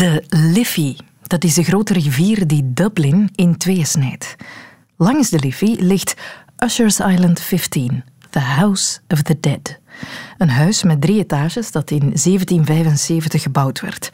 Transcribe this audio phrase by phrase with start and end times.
[0.00, 4.36] De Liffey, dat is de grote rivier die Dublin in tweeën snijdt.
[4.96, 6.14] Langs de Liffey ligt
[6.58, 9.78] Usher's Island 15, The House of the Dead.
[10.38, 14.10] Een huis met drie etages dat in 1775 gebouwd werd.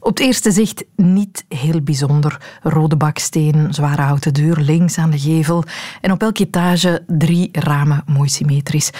[0.00, 2.40] Op het eerste zicht niet heel bijzonder.
[2.62, 5.64] Rode baksteen, zware houten deur links aan de gevel
[6.00, 8.90] en op elke etage drie ramen mooi symmetrisch.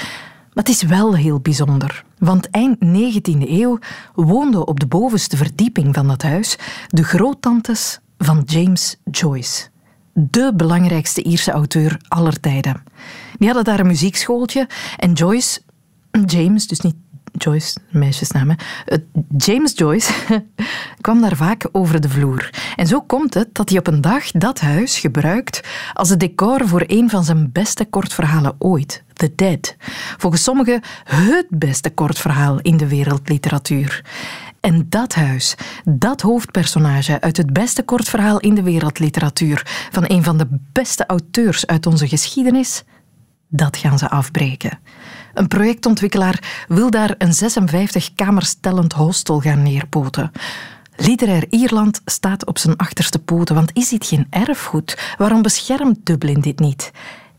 [0.58, 3.78] Maar het is wel heel bijzonder, want eind 19e eeuw
[4.14, 9.68] woonden op de bovenste verdieping van dat huis de groottantes van James Joyce.
[10.12, 12.82] De belangrijkste Ierse auteur aller tijden.
[13.36, 15.60] Die hadden daar een muziekschooltje en Joyce,
[16.26, 16.96] James, dus niet
[17.32, 18.56] Joyce, meisjesnaam,
[19.36, 20.12] James Joyce
[21.00, 22.50] kwam daar vaak over de vloer.
[22.76, 25.60] En zo komt het dat hij op een dag dat huis gebruikt
[25.92, 29.76] als het decor voor een van zijn beste kortverhalen ooit, The Dead.
[30.16, 34.04] Volgens sommigen het beste kortverhaal in de wereldliteratuur.
[34.60, 35.54] En dat huis,
[35.84, 41.66] dat hoofdpersonage uit het beste kortverhaal in de wereldliteratuur, van een van de beste auteurs
[41.66, 42.84] uit onze geschiedenis,
[43.48, 44.78] dat gaan ze afbreken.
[45.38, 50.32] Een projectontwikkelaar wil daar een 56 kamers tellend hostel gaan neerpoten.
[50.96, 55.14] Literair Ierland staat op zijn achterste poten, want is dit geen erfgoed?
[55.18, 56.90] Waarom beschermt Dublin dit niet?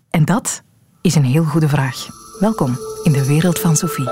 [0.10, 0.62] En dat
[1.02, 2.08] is een heel goede vraag.
[2.40, 4.10] Welkom in de wereld van Sophie.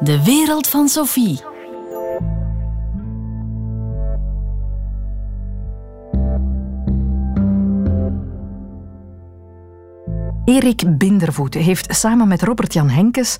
[0.00, 1.55] De wereld van Sophie.
[10.56, 13.36] Erik Bindervoet heeft samen met Robert-Jan Henkes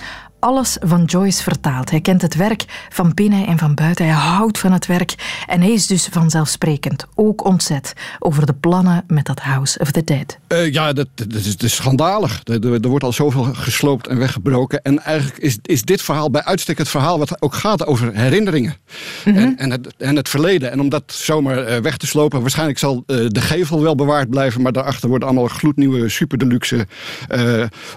[0.47, 1.91] alles van Joyce vertaald.
[1.91, 4.05] Hij kent het werk van binnen en van buiten.
[4.05, 5.15] Hij houdt van het werk
[5.47, 10.05] en hij is dus vanzelfsprekend ook ontzet over de plannen met dat House of the
[10.05, 10.39] Dead.
[10.49, 12.41] Uh, ja, dat, dat, is, dat, is, schandalig.
[12.45, 14.83] Er, er, wordt al zoveel gesloopt en weggebroken.
[14.83, 18.77] En eigenlijk is, is dit verhaal bij uitstek het verhaal wat ook gaat over herinneringen
[19.25, 19.43] mm -hmm.
[19.43, 20.71] en, en, het, en het verleden.
[20.71, 24.31] En om dat zomaar uh, weg te slopen, waarschijnlijk zal uh, de gevel wel bewaard
[24.31, 26.87] blijven, maar daarachter worden allemaal gloednieuwe super deluxe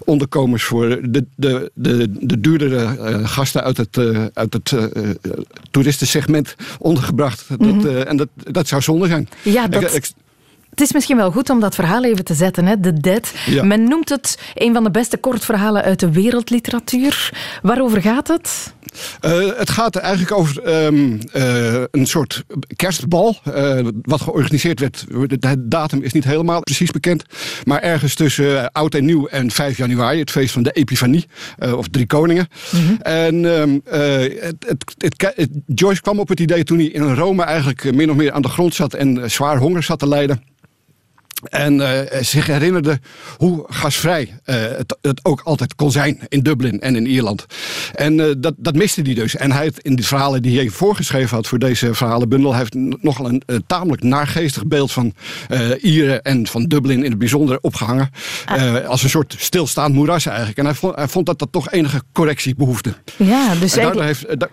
[0.05, 4.83] onderkomens voor de, de, de, de duurdere uh, gasten uit het, uh, uit het uh,
[5.71, 7.45] toeristensegment ondergebracht.
[7.49, 7.81] Mm -hmm.
[7.81, 9.29] dat, en dat, dat zou zonde zijn.
[9.41, 9.81] Ja, dat...
[9.83, 10.11] Ik, ik,
[10.79, 12.79] het is misschien wel goed om dat verhaal even te zetten, hè?
[12.79, 13.31] The Dead.
[13.45, 13.63] Ja.
[13.63, 17.33] Men noemt het een van de beste kortverhalen uit de wereldliteratuur.
[17.61, 18.73] Waarover gaat het?
[19.25, 22.43] Uh, het gaat eigenlijk over um, uh, een soort
[22.75, 23.37] kerstbal.
[23.47, 25.05] Uh, wat georganiseerd werd.
[25.27, 27.23] De datum is niet helemaal precies bekend.
[27.63, 30.19] Maar ergens tussen oud en nieuw en 5 januari.
[30.19, 31.27] Het feest van de Epifanie.
[31.75, 32.47] of Drie Koningen.
[32.71, 32.97] Mm -hmm.
[33.01, 37.93] En um, het, het, het, Joyce kwam op het idee toen hij in Rome eigenlijk
[37.95, 38.93] min of meer aan de grond zat.
[38.93, 40.49] En zwaar honger zat te lijden.
[41.43, 42.99] En uh, zich herinnerde
[43.37, 47.45] hoe gasvrij uh, het, het, ook altijd kon zijn in Dublin en in Ierland.
[47.93, 49.35] En uh, dat, dat miste hij dus.
[49.35, 53.25] En hij heeft in de verhalen die hij voorgeschreven had voor deze verhalenbundel, heeft nogal
[53.25, 55.13] een tamelijk naargeestig beeld van
[55.81, 58.09] Ieren en van Dublin in het bijzonder opgehangen.
[58.45, 58.85] Ah.
[58.85, 60.57] als een soort stilstaand moeras eigenlijk.
[60.57, 62.93] En hij vond, hij vond dat dat toch enige correctie behoefde.
[63.17, 64.49] Ja, dus en daardoor heeft, da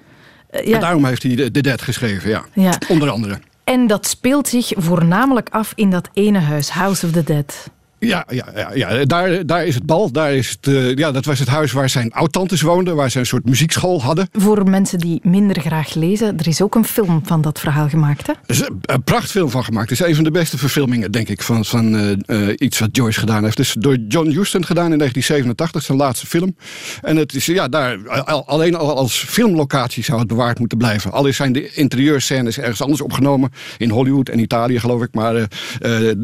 [0.64, 0.78] ja.
[0.78, 2.44] daarom heeft hij de, de Dead geschreven, ja.
[2.54, 2.78] ja.
[2.88, 3.38] Onder andere.
[3.66, 7.70] En dat speelt zich voornamelijk af in dat ene huis, House of the Dead.
[7.98, 9.04] Ja, ja, ja, ja.
[9.04, 10.12] Daar, daar is het bal.
[10.12, 13.18] Daar is het, uh, ja, dat was het huis waar zijn oud-tantes woonden, waar ze
[13.18, 14.28] een soort muziekschool hadden.
[14.32, 18.26] Voor mensen die minder graag lezen, er is ook een film van dat verhaal gemaakt.
[18.26, 18.32] Hè?
[18.32, 19.90] Er is een prachtfilm van gemaakt.
[19.90, 22.88] Het is een van de beste verfilmingen, denk ik, van, van uh, uh, iets wat
[22.92, 23.58] Joyce gedaan heeft.
[23.58, 26.56] Het is door John Huston gedaan in 1987, zijn laatste film.
[27.02, 31.12] En het is, ja, daar, alleen al als filmlocatie zou het bewaard moeten blijven.
[31.12, 35.14] Al zijn de interieurscènes ergens anders opgenomen, in Hollywood en Italië geloof ik.
[35.14, 35.34] Maar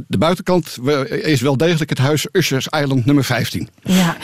[0.06, 0.78] de buitenkant
[1.08, 3.68] is wel degelijk het huis Usher's Island nummer 15.
[3.82, 4.16] Ja,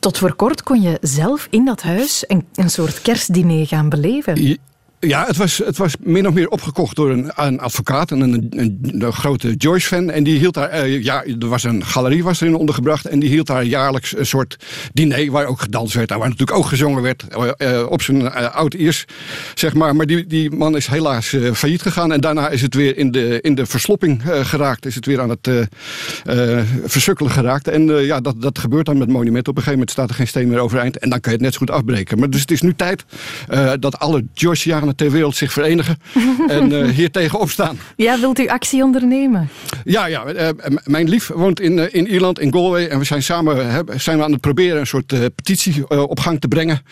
[0.00, 4.58] tot voor kort kon je zelf in dat huis een, een soort kerstdiner gaan beleven.
[5.00, 8.46] Ja, het was, het was min of meer opgekocht door een, een advocaat en een,
[8.50, 10.10] een, een grote Joyce-fan.
[10.10, 13.06] En die hield daar, uh, ja, er was een galerie was erin ondergebracht.
[13.06, 14.56] En die hield daar jaarlijks een soort
[14.92, 16.10] diner waar ook gedanst werd.
[16.10, 17.24] En waar natuurlijk ook gezongen werd
[17.58, 19.04] uh, op zijn uh, oud-Iers,
[19.54, 19.96] zeg maar.
[19.96, 22.12] Maar die, die man is helaas failliet gegaan.
[22.12, 24.86] En daarna is het weer in de, in de verslopping geraakt.
[24.86, 25.50] Is het weer aan het
[26.84, 27.68] versukkelen geraakt.
[27.68, 29.52] En ja, dat, dat gebeurt dan met monumenten.
[29.52, 30.98] Op een gegeven moment staat er geen steen meer overeind.
[30.98, 32.18] En dan kan je het net zo goed afbreken.
[32.18, 33.04] Maar dus het is nu tijd
[33.80, 35.96] dat alle Joyce-jaren Italianen ter wereld zich verenigen
[36.48, 37.78] en uh, hier tegen opstaan.
[37.96, 39.48] Ja, wilt u actie ondernemen?
[39.84, 40.24] Ja, ja
[40.84, 42.86] mijn lief woont in, in Ierland, in Galway.
[42.86, 46.48] En we zijn samen zijn we aan het proberen een soort petitie op gang te
[46.48, 46.82] brengen.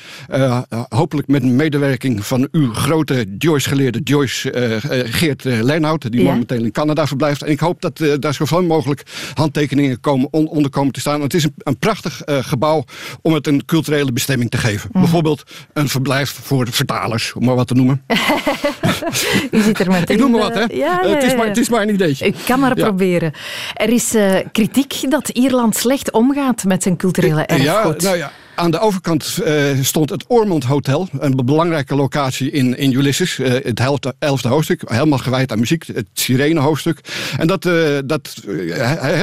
[0.88, 4.80] hopelijk met medewerking van uw grote Joyce-geleerde Joyce
[5.10, 7.42] Geert Leenhout, die momenteel in Canada verblijft.
[7.42, 9.02] En ik hoop dat daar zoveel mogelijk
[9.34, 11.20] handtekeningen komen, onder komen te staan.
[11.20, 12.84] Het is een, een prachtig gebouw
[13.22, 14.88] om het een culturele bestemming te geven.
[14.92, 15.00] Mhm.
[15.00, 15.42] Bijvoorbeeld
[15.72, 17.83] een verblijf voor vertalers, om maar wat te noemen.
[19.50, 20.16] U zit er meteen...
[20.16, 20.60] Ik noem maar wat, hè?
[20.60, 22.26] Eh, ja, ja, het, is maar, het is maar een ideetje.
[22.26, 23.32] Ik kan maar proberen.
[23.74, 28.02] Er is uh, kritiek dat Ierland slecht omgaat met zijn culturele erfgoed.
[28.02, 28.32] Ja, nou ja.
[28.54, 33.38] Aan de overkant uh, stond het Ormond Hotel, een belangrijke locatie in, in Ulysses.
[33.38, 37.00] Uh, het elfde, elfde hoofdstuk, helemaal gewijd aan muziek, het Sirene hoofdstuk.
[37.38, 38.34] En dat, uh, dat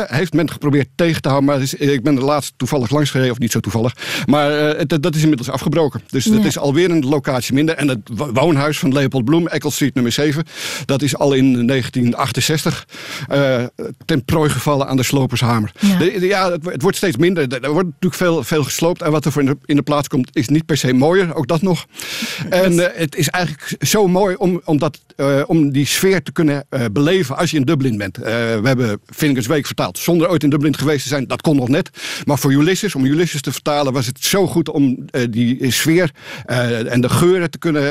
[0.05, 3.31] heeft men geprobeerd tegen te houden, maar is, ik ben er laatst toevallig langs gereden,
[3.31, 3.95] of niet zo toevallig.
[4.25, 6.01] Maar het, dat is inmiddels afgebroken.
[6.09, 6.35] Dus ja.
[6.35, 7.75] dat is alweer een locatie minder.
[7.75, 7.99] En het
[8.33, 10.45] woonhuis van Leopold Bloem, Eccles Street nummer 7,
[10.85, 12.85] dat is al in 1968
[14.05, 15.71] ten prooi gevallen aan de slopershamer.
[15.79, 17.63] Ja, de, ja het, het, wordt steeds minder.
[17.63, 19.01] Er wordt natuurlijk veel, veel gesloopt.
[19.01, 21.35] En wat wat er voor in de, plaats komt, is niet per se mooier.
[21.35, 21.85] Ook dat nog.
[22.49, 26.31] En uh, het is eigenlijk zo mooi om, om, dat, uh, om die sfeer te
[26.31, 28.17] kunnen uh, beleven als je in Dublin bent.
[28.17, 31.27] we hebben Finnegan's Week vertaald zonder ooit in Dublin geweest te zijn.
[31.27, 31.89] Dat kon nog net.
[32.25, 36.11] Maar voor Ulysses, om Ulysses te vertalen, was het zo goed om die sfeer
[36.45, 37.83] en de geuren te kunnen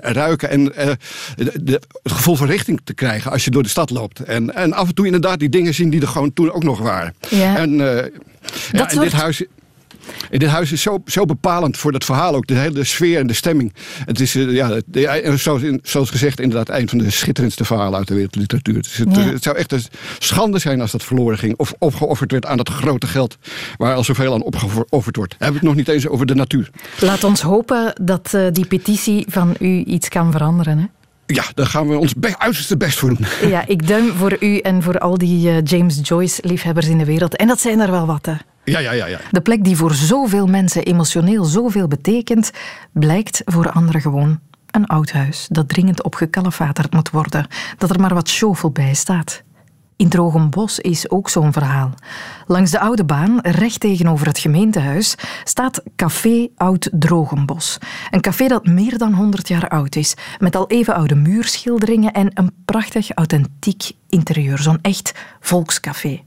[0.00, 0.50] ruiken.
[0.50, 4.20] En de, het gevoel van richting te krijgen als je door de stad loopt.
[4.20, 6.78] En, en af en toe inderdaad die dingen zien die er gewoon toen ook nog
[6.78, 7.14] waren.
[7.28, 7.56] Ja.
[7.56, 7.76] En,
[8.72, 9.44] ja, in dit huis
[10.30, 12.46] dit huis is zo, zo bepalend voor dat verhaal ook.
[12.46, 13.74] De hele sfeer en de stemming.
[14.04, 14.54] Het is, uh,
[14.92, 18.76] ja, zoals, in, zoals gezegd, inderdaad een van de schitterendste verhalen uit de wereldliteratuur.
[18.76, 19.82] Het, het, het, zou echt een
[20.18, 21.54] schande zijn als dat verloren ging.
[21.56, 23.36] Of opgeofferd werd aan dat grote geld
[23.76, 25.34] waar al zoveel aan opgeofferd wordt.
[25.38, 26.70] Hebben we het nog niet eens over de natuur.
[27.00, 30.78] Laat ons hopen dat uh, die petitie van u iets kan veranderen.
[30.78, 30.84] Hè?
[31.26, 33.26] Ja, daar gaan we ons be uiterste best voor doen.
[33.48, 37.36] Ja, ik duim voor u en voor al die uh, James Joyce-liefhebbers in de wereld.
[37.36, 38.34] En dat zijn er wel wat, hè?
[38.66, 39.18] Ja, ja, ja, ja.
[39.30, 42.50] De plek die voor zoveel mensen emotioneel zoveel betekent,
[42.92, 44.40] blijkt voor anderen gewoon
[44.70, 47.46] een oud huis dat dringend opgekalefaterd moet worden,
[47.78, 49.42] dat er maar wat shovel bij staat.
[49.96, 51.94] In Drogenbos is ook zo'n verhaal.
[52.46, 55.14] Langs de oude baan, recht tegenover het gemeentehuis,
[55.44, 57.78] staat Café Oud Drogenbos.
[58.10, 62.30] Een café dat meer dan 100 jaar oud is, met al even oude muurschilderingen en
[62.34, 66.22] een prachtig authentiek interieur, zo'n echt volkscafé.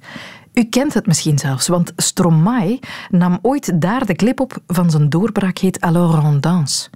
[0.54, 2.80] U kent het misschien zelfs, want Stromae
[3.10, 6.90] nam ooit daar de clip op van zijn doorbraakhit Alors on danse.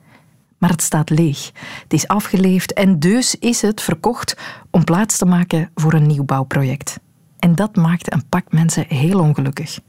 [0.57, 1.51] Maar het staat leeg.
[1.83, 4.37] Het is afgeleefd en dus is het verkocht
[4.71, 6.99] om plaats te maken voor een nieuwbouwproject.
[7.39, 9.79] En dat maakt een pak mensen heel ongelukkig.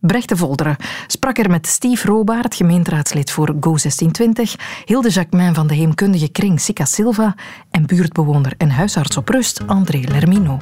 [0.00, 0.76] Brecht de Volderen
[1.06, 6.60] sprak er met Steve Robaert, gemeenteraadslid voor Go 1620, Hilde Jacquemin van de Heemkundige Kring
[6.60, 7.34] Sika Silva
[7.70, 10.58] en buurtbewoner en huisarts op rust André Lermino.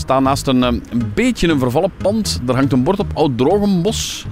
[0.00, 2.40] Staan naast een, eh, een beetje een vervallen pand.
[2.46, 4.26] Er hangt een bord op Oud Drogenbos.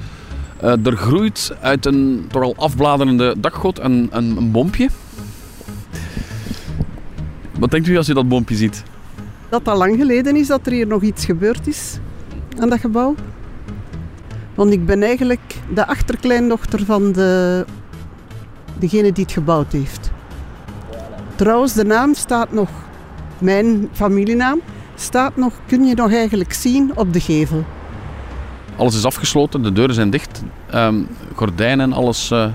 [0.65, 4.89] Uh, er groeit uit een toch al afbladerende dakgoot een, een, een bompje.
[7.59, 8.83] Wat denkt u als u dat bompje ziet?
[9.49, 11.99] Dat al lang geleden is dat er hier nog iets gebeurd is
[12.59, 13.15] aan dat gebouw.
[14.55, 17.65] Want ik ben eigenlijk de achterkleindochter van de,
[18.79, 20.11] degene die het gebouwd heeft.
[21.35, 22.69] Trouwens, de naam staat nog,
[23.39, 24.61] mijn familienaam,
[25.01, 27.65] staat nog, kun je nog eigenlijk zien op de gevel.
[28.77, 30.43] Alles is afgesloten, de deuren zijn dicht,
[30.75, 32.47] um, gordijnen, alles uh,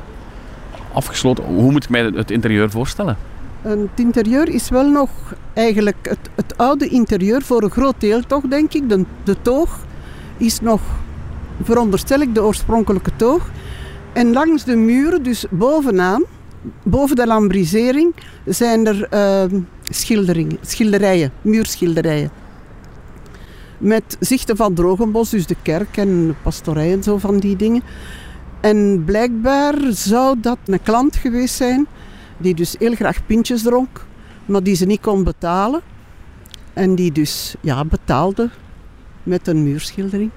[0.94, 1.44] afgesloten.
[1.44, 3.18] Hoe moet ik mij het interieur voorstellen?
[3.62, 5.10] Het interieur is wel nog
[5.54, 8.90] eigenlijk het, het oude interieur voor een groot deel toch, denk ik.
[8.90, 9.80] De, de toog
[10.38, 10.82] is nog,
[11.62, 13.50] veronderstel ik, de oorspronkelijke toog.
[14.14, 16.24] En langs de muren, dus bovenaan,
[16.84, 18.14] boven de lambrisering,
[18.46, 22.32] zijn er uh, schilderingen, schilderijen, muurschilderijen.
[23.78, 27.82] Met zichten van Drogenbos, dus de kerk en de pastorij en zo van die dingen.
[28.62, 31.88] En blijkbaar zou dat een klant geweest zijn
[32.38, 34.06] die dus heel graag pintjes dronk,
[34.46, 35.82] maar die ze niet kon betalen.
[36.74, 38.50] En die dus ja, betaalde
[39.24, 40.32] met een muurschildering.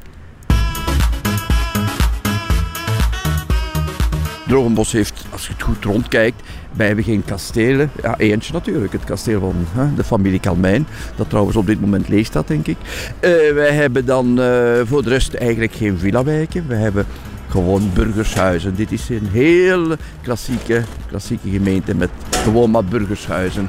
[4.47, 7.91] Drogenbos heeft, als je het goed rondkijkt, wij hebben geen kastelen.
[8.03, 10.87] Ja, eentje natuurlijk, het kasteel van hè, de familie Kalmijn,
[11.17, 12.77] dat trouwens op dit moment leeg staat, denk ik.
[13.21, 16.65] Uh, wij hebben dan uh, voor de rest eigenlijk geen villawijken.
[16.67, 17.07] We hebben
[17.49, 18.75] gewoon burgershuizen.
[18.75, 23.69] Dit is een heel klassieke, klassieke gemeente met gewoon maar burgershuizen.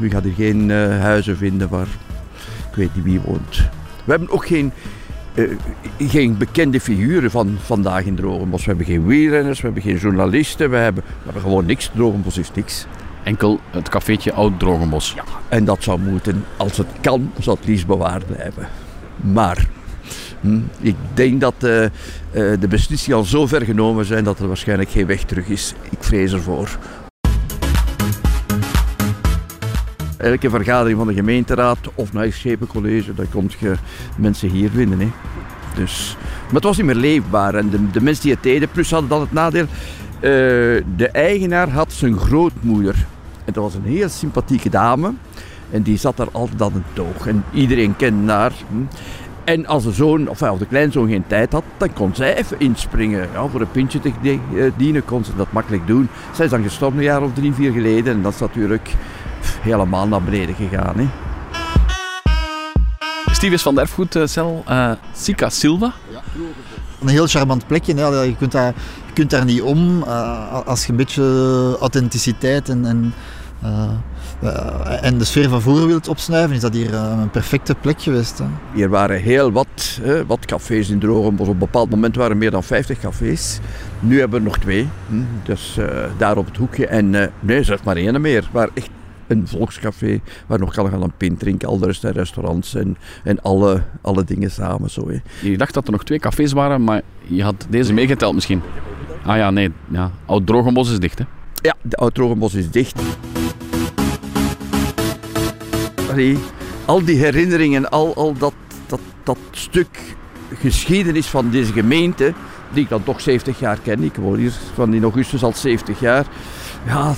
[0.00, 1.88] U gaat er geen uh, huizen vinden waar
[2.70, 3.56] ik weet niet wie woont.
[4.04, 4.72] We hebben ook geen
[5.36, 5.50] eh,
[5.98, 8.60] geen bekende figuren van vandaag in Drogenbos.
[8.60, 11.90] We hebben geen wielrenners, we hebben geen journalisten, we hebben, we hebben gewoon niks.
[11.94, 12.86] Drogenbos heeft niks.
[13.24, 15.12] Enkel het cafeetje Oud Drogenbos.
[15.16, 15.24] Ja.
[15.48, 18.68] En dat zou moeten, als het kan, zou het liefst bewaard blijven.
[19.16, 19.66] Maar
[20.40, 21.88] hm, ik denk dat uh, uh,
[22.32, 25.74] de beslissingen al zo ver genomen zijn dat er waarschijnlijk geen weg terug is.
[25.90, 26.78] Ik vrees ervoor.
[30.16, 33.74] Elke vergadering van de gemeenteraad of naar het Schepencollege, daar komt je
[34.16, 35.00] mensen hier vinden.
[35.00, 35.08] Hè.
[35.74, 37.54] Dus, maar het was niet meer leefbaar.
[37.54, 39.64] En de, de mensen die het deden, plus hadden dan het nadeel.
[39.64, 39.70] Uh,
[40.96, 42.94] de eigenaar had zijn grootmoeder.
[43.44, 45.12] En dat was een heel sympathieke dame.
[45.70, 47.26] En die zat daar altijd aan een toog.
[47.26, 48.52] En iedereen kende haar.
[48.70, 48.76] Hm.
[49.44, 52.60] En als de zoon of, of de kleinzoon geen tijd had, dan kon zij even
[52.60, 53.28] inspringen.
[53.32, 54.12] Ja, voor een pintje te
[54.76, 56.08] dienen kon ze dat makkelijk doen.
[56.32, 58.14] Zij is dan gestorven een jaar of drie, vier geleden.
[58.14, 58.94] En dat is natuurlijk
[59.60, 60.96] helemaal naar beneden gegaan.
[60.96, 61.06] Hè.
[63.36, 65.92] Steve is van de erfgoedcel uh, Sika Silva.
[66.10, 66.20] Ja.
[67.00, 67.94] Een heel charmant plekje.
[67.94, 68.22] Hè.
[68.22, 68.74] Je, kunt daar,
[69.06, 73.14] je kunt daar niet om uh, als je een beetje authenticiteit en, en,
[74.42, 76.54] uh, en de sfeer van vroeger wilt opsnuiven.
[76.54, 78.38] Is dat hier een perfecte plek geweest.
[78.38, 78.44] Hè.
[78.74, 81.46] Hier waren heel wat, wat cafés in Drogenbos.
[81.46, 83.58] Op een bepaald moment waren er meer dan 50 cafés.
[84.00, 84.88] Nu hebben we er nog twee.
[85.08, 85.22] Hm.
[85.42, 85.78] Dus
[86.18, 86.86] daar op het hoekje.
[86.86, 88.48] En nee, zeg maar één meer.
[88.52, 88.88] Waar echt
[89.26, 93.42] een volkscafé waar nog kan gaan een pint drinken, al de rest restaurants en, en
[93.42, 94.90] alle, alle dingen samen.
[94.90, 95.18] Zo, hè.
[95.48, 98.62] Je dacht dat er nog twee cafés waren, maar je had deze meegeteld misschien.
[99.24, 99.72] Ah ja, nee.
[99.88, 100.10] Ja.
[100.26, 101.24] Oud Drogenbos is dicht, hè?
[101.54, 103.02] Ja, de Oud Drogenbos is dicht.
[106.10, 106.38] Allee,
[106.84, 108.54] al die herinneringen, al, al dat,
[108.86, 110.16] dat, dat stuk
[110.54, 112.32] geschiedenis van deze gemeente,
[112.72, 114.02] die ik dan toch 70 jaar ken.
[114.02, 116.26] Ik woon hier van in augustus al 70 jaar.
[116.86, 117.14] Ja,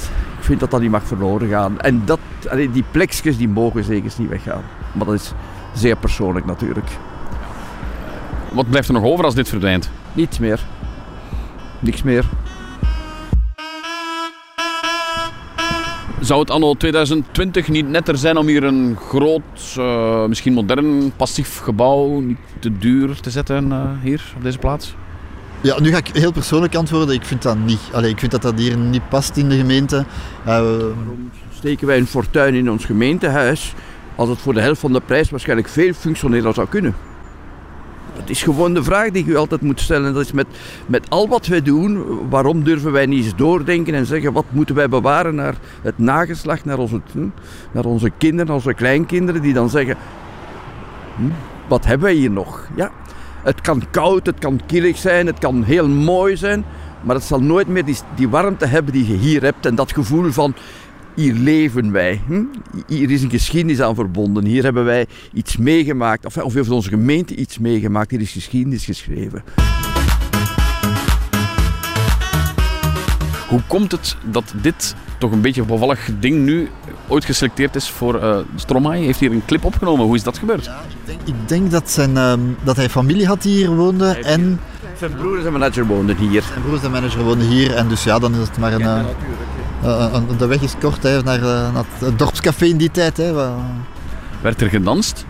[0.48, 1.80] vind dat dat niet mag verloren gaan.
[1.80, 2.18] En dat,
[2.72, 4.62] die plekjes die mogen zeker niet weggaan.
[4.92, 5.32] Maar dat is
[5.74, 6.86] zeer persoonlijk natuurlijk.
[8.52, 9.90] Wat blijft er nog over als dit verdwijnt?
[10.12, 10.60] Niets meer.
[11.80, 12.24] Niks meer.
[16.20, 21.58] Zou het anno 2020 niet netter zijn om hier een groot, uh, misschien modern, passief
[21.58, 24.94] gebouw niet te duur te zetten uh, hier op deze plaats?
[25.60, 27.14] Ja, nu ga ik heel persoonlijk antwoorden.
[27.14, 27.80] Ik vind dat niet.
[27.92, 29.96] Allee, ik vind dat dat hier niet past in de gemeente.
[29.96, 30.04] Uh,
[30.44, 33.74] Waarom steken wij een fortuin in ons gemeentehuis
[34.14, 36.94] als het voor de helft van de prijs waarschijnlijk veel functioneler zou kunnen?
[38.12, 40.14] Het is gewoon de vraag die je altijd moet stellen.
[40.14, 40.46] Dat is met,
[40.86, 44.74] met al wat wij doen, waarom durven wij niet eens doordenken en zeggen wat moeten
[44.74, 47.00] wij bewaren naar het nageslacht, naar onze,
[47.72, 49.96] naar onze kinderen, onze kleinkinderen, die dan zeggen,
[51.16, 51.22] hm,
[51.68, 52.68] wat hebben wij hier nog?
[52.76, 52.90] Ja,
[53.48, 56.64] het kan koud, het kan killig zijn, het kan heel mooi zijn,
[57.02, 59.92] maar het zal nooit meer die, die warmte hebben die je hier hebt en dat
[59.92, 60.54] gevoel van
[61.14, 62.20] hier leven wij.
[62.26, 62.44] Hm?
[62.86, 64.44] Hier is een geschiedenis aan verbonden.
[64.44, 68.10] Hier hebben wij iets meegemaakt, of, of heeft onze gemeente iets meegemaakt.
[68.10, 69.42] Hier is geschiedenis geschreven.
[73.48, 76.70] Hoe komt het dat dit toch een beetje een bevallig ding nu
[77.06, 79.04] ooit geselecteerd is voor uh, Stromae?
[79.04, 80.06] Heeft hier een clip opgenomen?
[80.06, 80.64] Hoe is dat gebeurd?
[80.64, 84.06] Ja, ik, denk, ik denk dat, zijn, um, dat hij familie had die hier woonde
[84.06, 84.60] en...
[84.98, 86.42] Zijn broer en manager woonden hier.
[86.42, 88.80] Zijn broer en manager woonden hier en dus ja, dan is het maar een...
[88.80, 89.04] Ja,
[89.84, 93.16] uh, de weg is kort hè, naar, naar, het dorpscafé in die tijd.
[93.16, 93.32] Hè.
[94.40, 95.26] Werd er gedanst?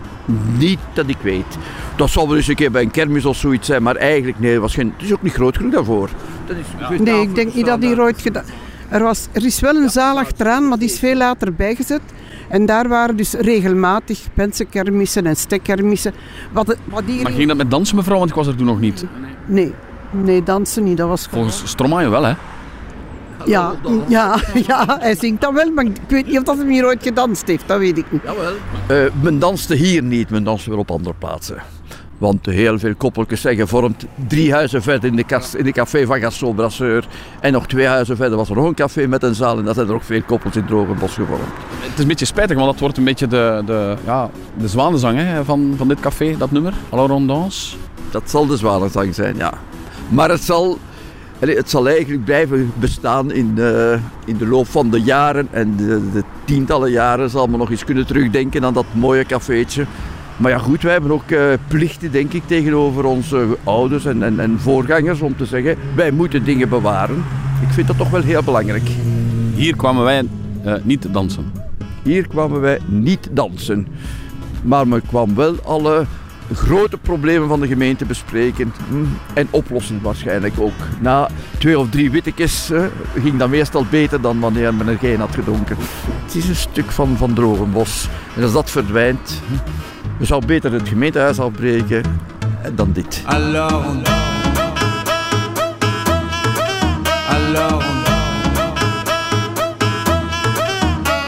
[0.57, 1.57] Niet dat ik weet.
[1.95, 4.59] Dat zal wel eens een keer bij een kermis of zoiets zijn, maar eigenlijk nee,
[4.59, 6.09] was geen, het is ook niet groot genoeg daarvoor.
[6.45, 6.65] Dat is,
[6.97, 7.03] ja.
[7.03, 8.45] Nee, ik denk niet dat die ooit gedaan
[8.89, 12.01] er, was, er is wel een zaal achteraan, maar die is veel later bijgezet.
[12.47, 16.13] En daar waren dus regelmatig pensenkermissen en stekkermissen.
[16.51, 18.17] Wat, wat die maar ging dat met dansen, mevrouw?
[18.17, 19.05] Want ik was er toen nog niet.
[19.45, 19.73] Nee,
[20.11, 20.97] nee dansen niet.
[20.97, 22.33] Dat was Volgens Stromae wel, hè?
[23.45, 23.75] Ja,
[24.07, 27.03] ja, ja, hij zingt dat wel, maar ik weet niet of dat hem hier ooit
[27.03, 28.21] gedanst heeft, dat weet ik niet.
[28.23, 28.53] Jawel.
[28.91, 31.57] Uh, men danste hier niet, men danste wel op andere plaatsen.
[32.19, 34.05] Want heel veel koppeltjes zijn gevormd.
[34.27, 37.07] Drie huizen verder in de, kast, in de café van Gaston Brasseur.
[37.39, 39.57] En nog twee huizen verder was er nog een café met een zaal.
[39.57, 41.43] En dat zijn er ook veel koppels in Drogenbos gevormd.
[41.79, 45.17] Het is een beetje spijtig, want dat wordt een beetje de, de, ja, de zwanenzang
[45.17, 46.73] hè, van, van dit café, dat nummer.
[46.93, 47.75] À Rondance.
[48.11, 49.53] Dat zal de zwanenzang zijn, ja.
[50.09, 50.77] Maar het zal
[51.39, 55.47] het zal eigenlijk blijven bestaan in de, in de loop van de jaren.
[55.51, 59.85] En de, de, tientallen jaren zal men nog eens kunnen terugdenken aan dat mooie cafeetje.
[60.37, 64.39] Maar ja goed, wij hebben ook uh, plichten denk ik tegenover onze ouders en, en,
[64.39, 67.23] en voorgangers om te zeggen, wij moeten dingen bewaren.
[67.61, 68.89] Ik vind dat toch wel heel belangrijk.
[69.53, 70.23] Hier kwamen wij
[70.65, 71.51] uh, niet dansen.
[72.03, 73.87] Hier kwamen wij niet dansen.
[74.61, 76.05] Maar men kwam wel alle
[76.53, 80.73] grote problemen van de gemeente bespreken hm, en oplossen waarschijnlijk ook.
[80.99, 82.71] Na twee of drie wittekes
[83.15, 85.77] ging dat meestal beter dan wanneer men er geen had gedronken.
[86.25, 88.07] Het is een stuk van, van Drogenbos.
[88.35, 89.53] En als dat verdwijnt, hm,
[90.17, 92.03] we zouden beter het gemeentehuis afbreken
[92.75, 93.21] dan dit.
[93.25, 93.85] Alors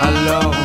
[0.01, 0.55] Alors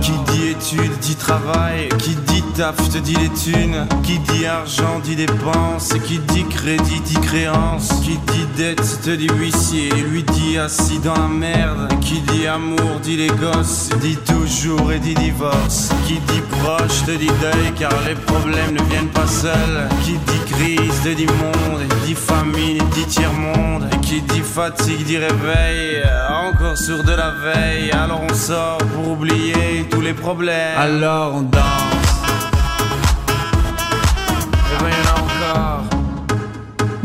[0.00, 0.56] Qui dit
[1.00, 3.86] dit travail Qui dit taf te dit les thunes.
[4.02, 5.92] Qui dit argent dit dépenses.
[6.06, 7.88] Qui dit crédit dit créance.
[8.02, 9.90] Qui dit dette te dit huissier.
[10.10, 11.88] Lui dit assis dans la merde.
[12.00, 13.90] Qui dit amour dit les gosses.
[14.00, 15.90] Dit toujours et dit divorce.
[16.06, 19.88] Qui dit proche te dit deuil Car les problèmes ne viennent pas seuls.
[20.04, 21.82] Qui dit crise te dit monde.
[22.06, 23.88] Dit famine dit tiers-monde.
[23.92, 26.02] Et qui dit fatigue dit réveil.
[26.30, 27.90] Encore sur de la veille.
[27.92, 30.78] Alors on sort pour oublier tous les problèmes.
[30.78, 31.95] Alors on danse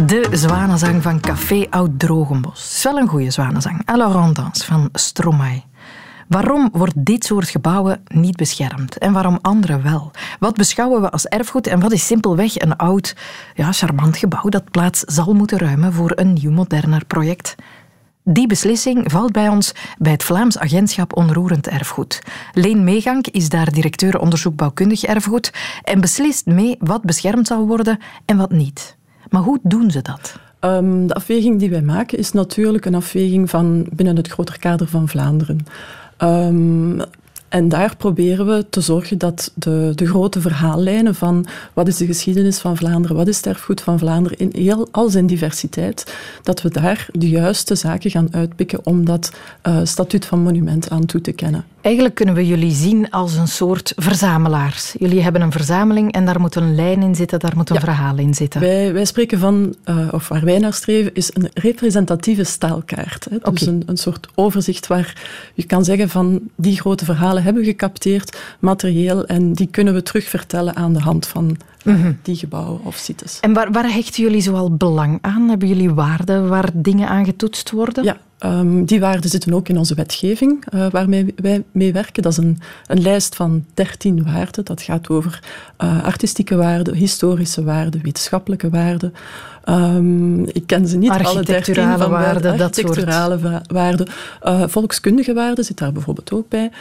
[0.05, 2.73] De zwanenzang van Café Oud Drogenbos.
[2.75, 3.81] Is wel een goede zwanenzang.
[3.91, 5.63] À la Rondance van Stromae.
[6.27, 10.11] Waarom wordt dit soort gebouwen niet beschermd en waarom andere wel?
[10.39, 13.15] Wat beschouwen we als erfgoed en wat is simpelweg een oud,
[13.55, 17.55] ja, charmant gebouw dat plaats zal moeten ruimen voor een nieuw, moderner project?
[18.23, 22.21] Die beslissing valt bij ons bij het Vlaams Agentschap Onroerend Erfgoed.
[22.53, 25.51] Leen Meegank is daar directeur onderzoek bouwkundig erfgoed
[25.83, 28.99] en beslist mee wat beschermd zal worden en wat niet.
[29.31, 30.35] Maar hoe doen ze dat?
[30.59, 34.87] Um, de afweging die wij maken is natuurlijk een afweging van binnen het groter kader
[34.87, 35.65] van Vlaanderen.
[36.17, 37.01] Um,
[37.51, 42.05] en daar proberen we te zorgen dat de, de grote verhaallijnen van wat is de
[42.05, 46.61] geschiedenis van Vlaanderen, wat is het erfgoed van Vlaanderen in heel, al zijn diversiteit, dat
[46.61, 49.31] we daar de juiste zaken gaan uitpikken om dat
[49.67, 51.65] uh, statuut van monument aan toe te kennen.
[51.81, 54.95] Eigenlijk kunnen we jullie zien als een soort verzamelaars.
[54.99, 57.81] Jullie hebben een verzameling en daar moet een lijn in zitten, daar moet een ja.
[57.81, 58.61] verhaal in zitten.
[58.61, 63.27] Wij, wij spreken van, uh, of waar wij naar streven, is een representatieve staalkaart.
[63.29, 63.35] Hè?
[63.35, 63.53] Okay.
[63.53, 65.21] Dus een, een soort overzicht waar
[65.53, 70.03] je kan zeggen van die grote verhalen hebben we gecapteerd, materieel, en die kunnen we
[70.03, 72.17] terugvertellen aan de hand van mm -hmm.
[72.21, 73.39] die gebouwen of sites.
[73.39, 75.49] En waar, waar hechten jullie zoal belang aan?
[75.49, 78.03] Hebben jullie waarden waar dingen aan getoetst worden?
[78.03, 82.23] Ja, Um, die waarden zitten ook in onze wetgeving uh, waarmee wij mee werken.
[82.23, 84.65] Dat is een, een lijst van 13 waarden.
[84.65, 85.39] Dat gaat over
[85.83, 89.13] uh, artistieke waarden, historische waarden, wetenschappelijke waarden.
[89.69, 93.71] Um, ik ken ze niet alle 13 van waarden, architecturale dat soort.
[93.71, 94.07] waarden.
[94.43, 96.71] Uh, volkskundige waarden zit daar bijvoorbeeld ook bij.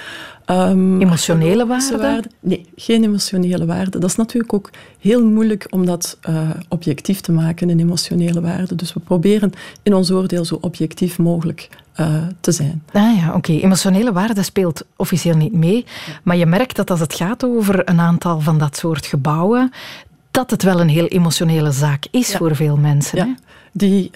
[0.50, 2.00] Um, emotionele waarden?
[2.00, 2.30] waarden?
[2.40, 4.00] Nee, geen emotionele waarden.
[4.00, 8.74] Dat is natuurlijk ook heel moeilijk om dat uh, objectief te maken, een emotionele waarde.
[8.74, 9.52] Dus we proberen
[9.82, 11.68] in ons oordeel zo objectief mogelijk
[12.00, 12.06] uh,
[12.40, 12.82] te zijn.
[12.92, 13.36] Ah ja, oké.
[13.36, 13.60] Okay.
[13.60, 15.84] Emotionele waarde speelt officieel niet mee.
[16.22, 19.72] Maar je merkt dat als het gaat over een aantal van dat soort gebouwen,
[20.30, 22.36] dat het wel een heel emotionele zaak is ja.
[22.38, 23.18] voor veel mensen.
[23.18, 23.24] Ja.
[23.24, 23.32] Hè?
[23.72, 24.10] Die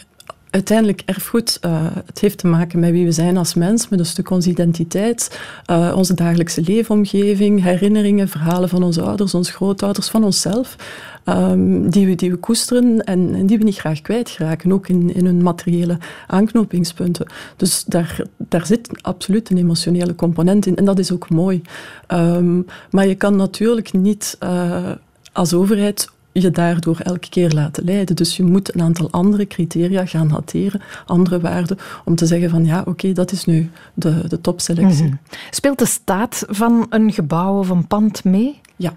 [0.55, 4.07] uiteindelijk erfgoed, uh, het heeft te maken met wie we zijn als mens, met een
[4.07, 5.41] stuk onze identiteit,
[5.71, 10.77] uh, onze dagelijkse leefomgeving, herinneringen, verhalen van onze ouders, onze grootouders, van onszelf,
[11.25, 15.15] um, die, we, die we koesteren en, en, die we niet graag kwijtraken, ook in,
[15.15, 17.27] in hun materiële aanknopingspunten.
[17.57, 21.63] Dus daar, daar zit absoluut een emotionele component in en dat is ook mooi.
[22.09, 24.91] Um, maar je kan natuurlijk niet uh,
[25.33, 26.09] als overheid
[26.43, 28.17] je daardoor elke keer laten leiden.
[28.17, 32.65] Dus je moet een aantal andere criteria gaan hanteren, andere waarden, om te zeggen van
[32.65, 35.03] ja, oké, okay, dat is nu de, de topselectie.
[35.03, 35.19] Mm-hmm.
[35.51, 38.61] Speelt de staat van een gebouw of een pand mee?
[38.77, 38.93] Ja.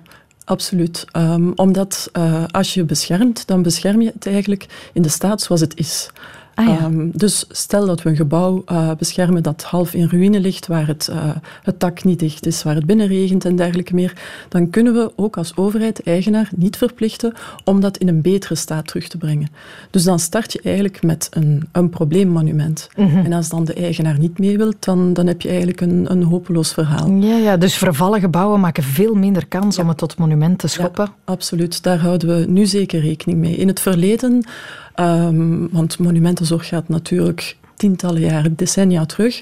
[0.45, 1.06] Absoluut.
[1.17, 5.62] Um, omdat uh, als je beschermt, dan bescherm je het eigenlijk in de staat zoals
[5.62, 6.10] het is.
[6.57, 6.85] Ah, ja.
[6.85, 10.87] um, dus stel dat we een gebouw uh, beschermen dat half in ruïne ligt, waar
[10.87, 11.17] het, uh,
[11.63, 14.13] het dak niet dicht is, waar het binnenregent en dergelijke meer,
[14.49, 18.87] dan kunnen we ook als overheid, eigenaar, niet verplichten om dat in een betere staat
[18.87, 19.49] terug te brengen.
[19.91, 22.89] Dus dan start je eigenlijk met een, een probleemmonument.
[22.95, 23.07] Mhm.
[23.07, 23.25] Mm -hmm.
[23.25, 26.23] En als dan de eigenaar niet mee wilt, dan, dan heb je eigenlijk een, een
[26.23, 27.11] hopeloos verhaal.
[27.11, 29.81] Ja, ja, dus vervallen gebouwen maken veel minder kans ja.
[29.81, 31.05] om het tot monument te schoppen.
[31.05, 33.55] Ja, absoluut, daar houden we nu zeker rekening mee.
[33.55, 34.45] In het verleden
[34.99, 39.41] Um, want monumentenzorg gaat natuurlijk tientallen jaren, decennia terug,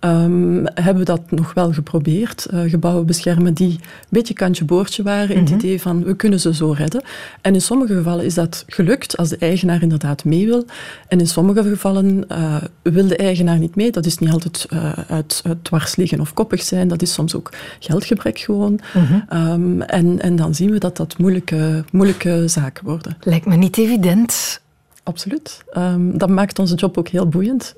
[0.00, 2.46] um, hebben we dat nog wel geprobeerd.
[2.54, 5.54] Uh, gebouwen beschermen die een beetje kantje-boordje waren in mm -hmm.
[5.54, 7.02] het idee van we kunnen ze zo redden.
[7.40, 10.64] En in sommige gevallen is dat gelukt als de eigenaar inderdaad mee wil.
[11.08, 13.90] En in sommige gevallen uh, wil de eigenaar niet mee.
[13.90, 16.88] Dat is niet altijd uh, uit, uit dwars liggen of koppig zijn.
[16.88, 18.80] Dat is soms ook geldgebrek gewoon.
[18.94, 19.12] Mhm.
[19.12, 19.52] Mm -hmm.
[19.52, 23.16] um, en, en dan zien we dat dat moeilijke, moeilijke zaken worden.
[23.20, 24.64] Lijkt me niet evident
[25.06, 25.64] Absoluut.
[25.76, 27.74] Um, dat maakt onze job ook heel boeiend.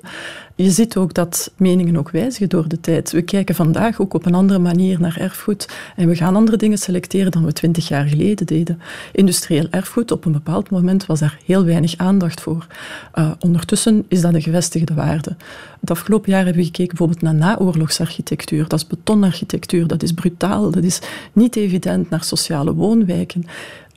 [0.55, 3.11] Je ziet ook dat meningen ook wijzigen door de tijd.
[3.11, 6.77] We kijken vandaag ook op een andere manier naar erfgoed en we gaan andere dingen
[6.77, 8.81] selecteren dan we twintig jaar geleden deden.
[9.11, 12.67] Industrieel erfgoed, op een bepaald moment was daar heel weinig aandacht voor.
[13.15, 15.35] Uh, ondertussen is dat een gevestigde waarde.
[15.79, 18.67] Het afgelopen jaar hebben we gekeken bijvoorbeeld naar naoorlogsarchitectuur.
[18.67, 20.99] Dat is betonarchitectuur, dat is brutaal, dat is
[21.33, 23.45] niet evident naar sociale woonwijken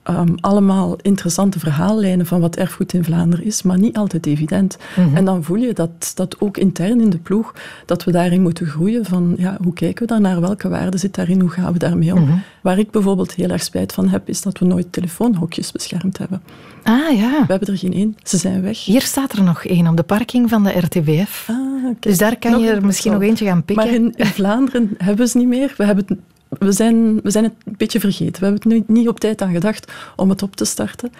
[0.03, 4.77] ehm, allemaal interessante verhaallijnen van wat erfgoed in Vlaanderen is, maar niet altijd evident.
[4.97, 5.17] Mhm.
[5.17, 7.55] En dan voel je dat, dat ook intern in de ploeg,
[7.87, 11.41] dat we daarin moeten groeien van ja, hoe kijken we daarnaar, welke waarde zit daarin,
[11.41, 12.23] hoe gaan we daarmee om.
[12.23, 12.37] Mhm.
[12.63, 16.43] Waar ik bijvoorbeeld heel erg spijt van heb, is dat we nooit telefoonhokjes beschermd hebben.
[16.83, 17.31] Ah ja.
[17.31, 18.85] We hebben er geen één, ze zijn weg.
[18.85, 21.47] Hier staat er nog één op de parking van de RTBF.
[21.51, 21.73] Ah.
[22.01, 23.87] Dus daar kan Nog je er misschien nog eentje gaan pikken.
[23.87, 25.75] Maar in, in Vlaanderen hebben we ze niet meer.
[25.77, 26.19] We, hebben het,
[26.59, 28.41] we, zijn, we zijn het een beetje vergeten.
[28.43, 31.13] We hebben het nu niet op tijd aan gedacht om het op te starten.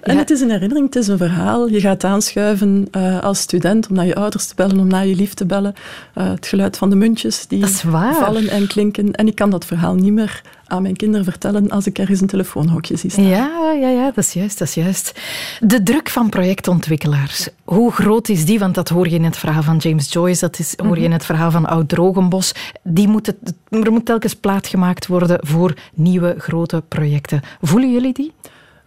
[0.00, 0.18] En Ja.
[0.18, 1.68] het is een herinnering, het is een verhaal.
[1.68, 5.14] Je gaat aanschuiven eh, als student om naar je ouders te bellen, om naar je
[5.16, 5.74] lief te bellen.
[6.14, 9.12] Eh, het geluid van de muntjes die vallen en klinken.
[9.12, 12.26] En ik kan dat verhaal niet meer aan mijn kinderen vertellen als ik ergens een
[12.26, 13.24] telefoonhokje zie staan.
[13.24, 15.20] Ja, ja, ja, dat is juist, dat is juist.
[15.60, 18.58] De druk van projectontwikkelaars, hoe groot is die?
[18.58, 21.12] Want dat hoor je in het verhaal van James Joyce, dat is, hoor je in
[21.12, 22.54] het verhaal van Oud Drogenbos.
[22.82, 23.36] Die moet het,
[23.68, 27.40] er moet telkens plaats gemaakt worden voor nieuwe grote projecten.
[27.60, 28.32] Voelen jullie die?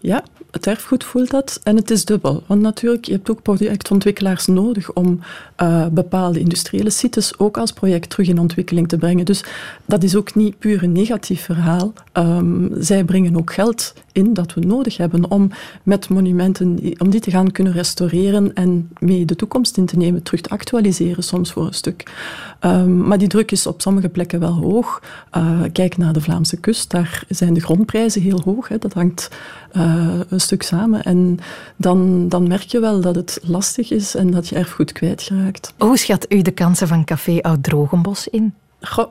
[0.01, 1.59] Ja, het erfgoed voelt dat.
[1.63, 2.43] En het is dubbel.
[2.45, 5.19] Want natuurlijk, je hebt ook projectontwikkelaars nodig om
[5.55, 9.25] eh, bepaalde industriële sites ook als project terug in ontwikkeling te brengen.
[9.25, 9.43] Dus
[9.85, 11.93] dat is ook niet puur een negatief verhaal.
[12.11, 15.49] Ehm, zij brengen ook geld in dat we nodig hebben om
[15.83, 20.23] met monumenten, om die te gaan kunnen restaureren en mee de toekomst in te nemen,
[20.23, 22.11] terug te actualiseren soms voor een stuk.
[22.59, 25.01] Ehm, maar die druk is op sommige plekken wel hoog.
[25.31, 28.67] Eh, kijk naar de Vlaamse kust, daar zijn de grondprijzen heel hoog.
[28.67, 28.77] Hè.
[28.77, 29.29] Dat hangt
[29.71, 31.03] eh, een stuk samen.
[31.03, 31.39] En
[31.75, 35.73] dan, dan merk je wel dat het lastig is en dat je erfgoed kwijtraakt.
[35.77, 38.53] Hoe schat u de kansen van Café Oud Drogenbos in?
[38.81, 39.07] Goh,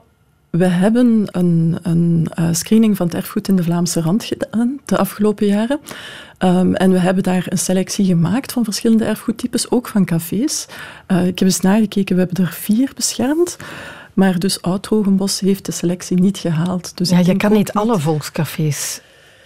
[0.51, 4.97] we hebben een, een eh, screening van het erfgoed in de Vlaamse Rand gedaan de
[4.97, 5.81] afgelopen jaren.
[6.39, 10.67] Ehm, en we hebben daar een selectie gemaakt van verschillende erfgoedtypes, ook van cafés.
[11.07, 13.57] Eh, ik heb eens nagekeken, we hebben er vier beschermd.
[14.15, 16.97] Maar dus Oud-Drogenbos heeft de selectie niet gehaald.
[16.97, 19.01] Dus Ja, je kan niet alle volkscafés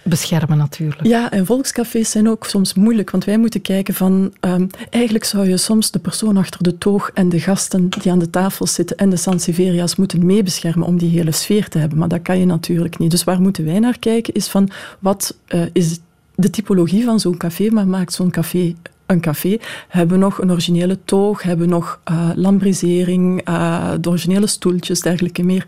[0.05, 1.03] beschermen natuurlijk.
[1.03, 4.33] ja, en volkscafés zijn ook soms moeilijk, want wij moeten kijken van...
[4.39, 8.19] ehm, eigenlijk zou je soms de persoon achter de toog en de gasten die aan
[8.19, 11.97] de tafel zitten en de Sanseveria's moeten meebeschermen om die hele sfeer te hebben.
[11.97, 13.11] Maar dat kan je natuurlijk niet.
[13.11, 15.99] Dus waar moeten wij naar kijken is van, wat eh, is
[16.35, 20.97] de typologie van zo'n café, maar maakt zo'n café een café, hebben nog een originele
[21.05, 25.65] toog, hebben we nog eh lambrisering, eh, de originele stoeltjes, dergelijke meer.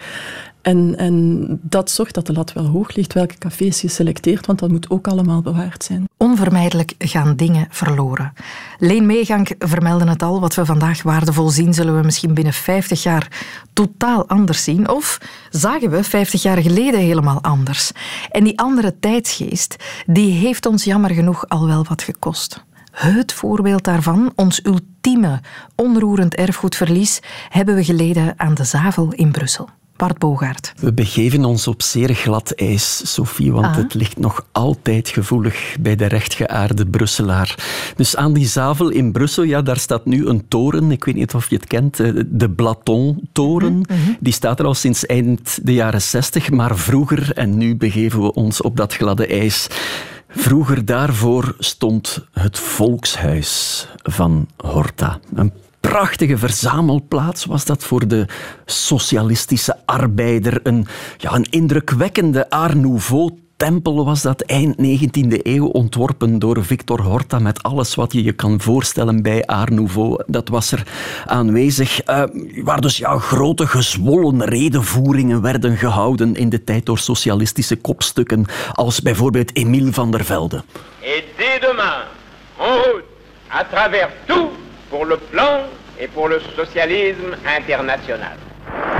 [0.67, 4.59] En, en dat zorgt dat de lat wel hoog ligt, welke cafés je selecteert, want
[4.59, 6.07] dat moet ook allemaal bewaard zijn.
[6.17, 8.33] Onvermijdelijk gaan dingen verloren.
[8.79, 10.39] Leen Meegank vermeldde het al.
[10.39, 13.27] Wat we vandaag waardevol zien, zullen we misschien binnen 50 jaar
[13.73, 14.89] totaal anders zien.
[14.89, 15.17] Of
[15.49, 17.91] zagen we 50 jaar geleden helemaal anders.
[18.31, 19.75] En die andere tijdsgeest,
[20.05, 22.63] die heeft ons jammer genoeg al wel wat gekost.
[22.91, 25.41] Het voorbeeld daarvan, ons ultieme
[25.75, 29.69] onroerend erfgoedverlies, hebben we geleden aan de Zavel in Brussel.
[29.97, 30.73] Bart Bogaert.
[30.79, 33.75] We begeven ons op zeer glad ijs, Sophie, want Ah.
[33.75, 37.55] het ligt nog altijd gevoelig bij de rechtgeaarde Brusselaar.
[37.95, 40.91] Dus aan die zavel in Brussel, ja, daar staat nu een toren.
[40.91, 43.81] Ik weet niet of je het kent, eh, de Blaton-toren.
[44.19, 48.33] Die staat er al sinds eind de jaren zestig, maar vroeger, en nu begeven we
[48.33, 49.67] ons op dat gladde ijs.
[50.29, 55.19] Vroeger daarvoor stond het volkshuis van Horta.
[55.35, 55.51] Een
[55.89, 58.25] prachtige verzamelplaats was dat voor de
[58.65, 60.59] socialistische arbeider.
[60.63, 67.01] Een, ja, een indrukwekkende Art Nouveau tempel was dat eind 19e eeuw ontworpen door Victor
[67.01, 70.23] Horta met alles wat je je kan voorstellen bij Art Nouveau.
[70.25, 70.83] Dat was er
[71.25, 72.01] aanwezig.
[72.01, 72.23] eh,
[72.63, 79.01] waar dus ja, grote gezwollen redenvoeringen werden gehouden in de tijd door socialistische kopstukken als
[79.01, 80.63] bijvoorbeeld Emile van der Velde.
[81.01, 82.03] Et dès demain,
[82.57, 83.03] en route,
[83.49, 84.49] à travers tout,
[84.89, 85.61] pour le plan
[85.99, 88.37] et pour le socialisme international.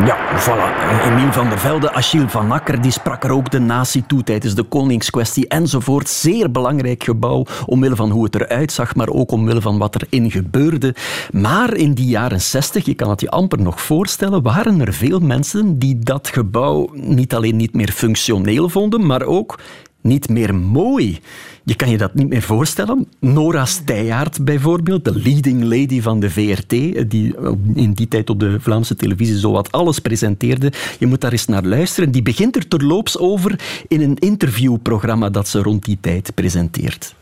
[0.06, 0.72] Ja, voilà.
[1.06, 4.56] Emiel van der Velde, Achille van Akker, die sprak er ook de natie toe tijdens
[4.56, 6.10] de koningskwestie enzovoort.
[6.10, 10.32] Zeer belangrijk gebouw, omwille van hoe het eruit zag, maar ook omwille van wat erin
[10.32, 10.96] gebeurde.
[11.32, 15.20] Maar in die jaren zestig, je kan het je amper nog voorstellen, waren er veel
[15.20, 19.60] mensen die dat gebouw niet alleen niet meer functioneel vonden, maar ook
[20.02, 21.20] niet meer mooi.
[21.64, 23.08] Je kan je dat niet meer voorstellen.
[23.20, 26.70] Nora Steijaert bijvoorbeeld, de leading lady van de VRT,
[27.10, 27.36] die
[27.74, 30.72] in die tijd op de Vlaamse televisie zowat alles presenteerde.
[31.00, 32.12] Je moet daar eens naar luisteren.
[32.12, 37.16] Die begint er terloops over in een interviewprogramma dat ze rond die tijd presenteert.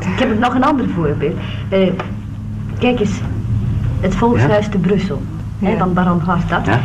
[0.00, 1.36] Ik heb nog een ander voorbeeld.
[1.68, 1.92] Eh,
[2.78, 3.18] kijk eens,
[4.00, 5.22] het Volkshuis te Brussel,
[5.58, 6.80] hè, van Baron Hartog.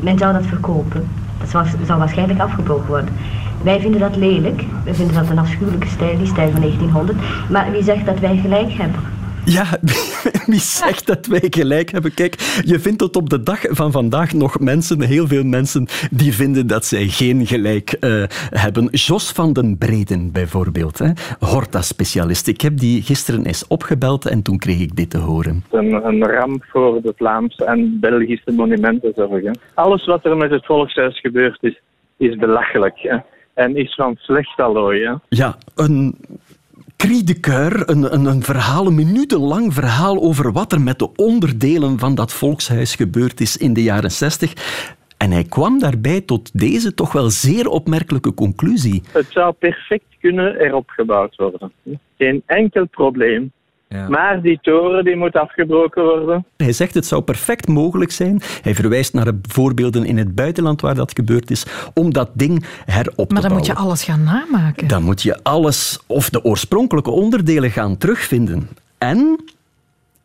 [0.00, 1.08] Men zou dat verkopen.
[1.40, 3.14] Dat zou, zou waarschijnlijk afgebroken worden.
[3.62, 4.62] Wij vinden dat lelijk.
[4.84, 7.18] We vinden dat een afschuwelijke stijl, die stijl van 1900.
[7.50, 9.00] Maar wie zegt dat wij gelijk hebben?
[9.44, 9.64] Ja,
[10.46, 12.14] Wie zegt dat wij gelijk hebben?
[12.14, 16.32] Kijk, je vindt tot op de dag van vandaag nog mensen, heel veel mensen, die
[16.32, 18.88] vinden dat zij geen gelijk uh, hebben.
[18.90, 21.10] Jos van den Breden bijvoorbeeld, hè?
[21.38, 22.48] Horta-specialist.
[22.48, 25.64] Ik heb die gisteren eens opgebeld en toen kreeg ik dit te horen.
[25.70, 29.58] Een, een ramp voor de Vlaamse en Belgische monumenten zorgen.
[29.74, 31.80] Alles wat er met het Volkshuis gebeurd is,
[32.16, 32.98] is belachelijk.
[32.98, 33.16] Hè?
[33.60, 35.04] En is van slecht allooi.
[35.04, 35.14] Hè?
[35.28, 36.14] Ja, een
[36.96, 41.08] cri de coeur, een, een, een verhaal, een minutenlang verhaal over wat er met de
[41.16, 44.52] onderdelen van dat volkshuis gebeurd is in de jaren 60.
[45.18, 49.02] En hij kwam daarbij tot deze toch wel zeer opmerkelijke conclusie.
[49.12, 51.72] Het zou perfect kunnen erop gebouwd worden.
[52.18, 53.52] Geen enkel probleem.
[53.94, 54.08] Ja.
[54.08, 56.46] Maar die toren die moet afgebroken worden.
[56.56, 58.40] Hij zegt het zou perfect mogelijk zijn.
[58.62, 63.04] Hij verwijst naar voorbeelden in het buitenland waar dat gebeurd is, om dat ding herop
[63.04, 63.32] te bouwen.
[63.32, 64.88] Maar dan moet je alles gaan namaken.
[64.88, 68.68] Dan moet je alles, of de oorspronkelijke onderdelen gaan terugvinden.
[68.98, 69.44] En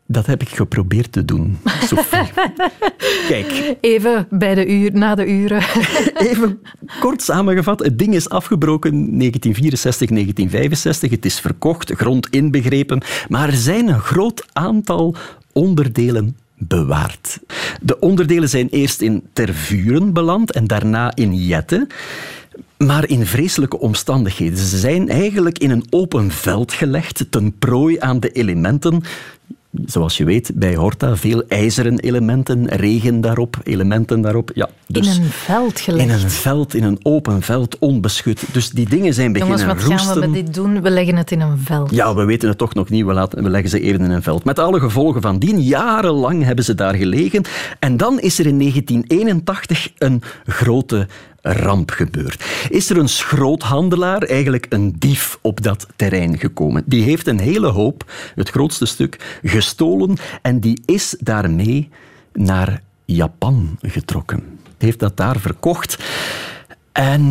[0.08, 2.32] dat heb ik geprobeerd te doen, Sophie.
[3.30, 3.76] Kijk.
[3.82, 5.64] Even bij de uur, na de uren.
[6.30, 6.60] Even
[7.00, 7.80] kort samengevat.
[7.80, 11.12] Het ding is afgebroken 1964, 1965.
[11.12, 13.02] Het is verkocht, grond inbegrepen.
[13.28, 15.16] Maar er zijn een groot aantal
[15.52, 17.40] onderdelen bewaard.
[17.82, 21.88] De onderdelen zijn eerst in Tervuren beland en daarna in Jette.
[22.78, 24.58] Maar in vreselijke omstandigheden.
[24.58, 29.04] Ze zijn eigenlijk in een open veld gelegd, ten prooi aan de elementen
[29.86, 34.52] zoals je weet, bij Horta veel ijzeren elementen, regen daarop, elementen daarop.
[34.54, 36.10] Ja, dus in een veld gelegd.
[36.10, 38.44] In een veld, in een open veld, onbeschut.
[38.52, 40.14] Dus die dingen zijn beginnen Jongens, wat roesten.
[40.14, 40.82] gaan we met dit doen?
[40.82, 41.92] We leggen het in een veld.
[41.92, 43.06] Ja, we weten het toch nog niet.
[43.06, 44.44] We, laten, we leggen ze even in een veld.
[44.44, 45.62] Met alle gevolgen van dien.
[45.62, 47.44] Jarenlang hebben ze daar gelegen.
[47.80, 51.08] En dan is er in 1981 een grote
[51.46, 52.46] ramp gebeurt.
[52.70, 56.84] Is er een schroothandelaar, eigenlijk een dief, op dat terrein gekomen.
[56.86, 61.90] Die heeft een hele hoop, het grootste stuk, gestolen en die is daarmee
[62.34, 64.60] naar Japan getrokken.
[64.78, 65.98] Heeft dat daar verkocht.
[66.92, 67.22] En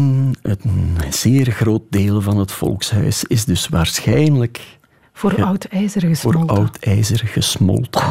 [0.42, 4.60] een zeer groot deel van het volkshuis is dus waarschijnlijk...
[5.12, 6.48] Voor oud ijzer gesmolten.
[6.48, 8.02] Voor oud ijzer gesmolten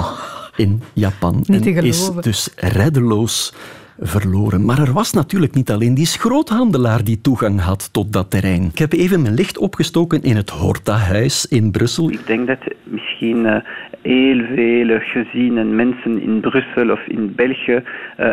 [0.55, 1.43] in Japan.
[1.45, 3.53] Niet en is dus reddeloos
[3.99, 4.65] verloren.
[4.65, 8.63] Maar er was natuurlijk niet alleen die schroothandelaar die toegang had tot dat terrein.
[8.63, 12.09] Ik heb even mijn licht opgestoken in het Horta-huis in Brussel.
[12.11, 13.55] Ik denk dat misschien uh,
[14.01, 17.81] heel veel gezinnen mensen in Brussel of in België uh,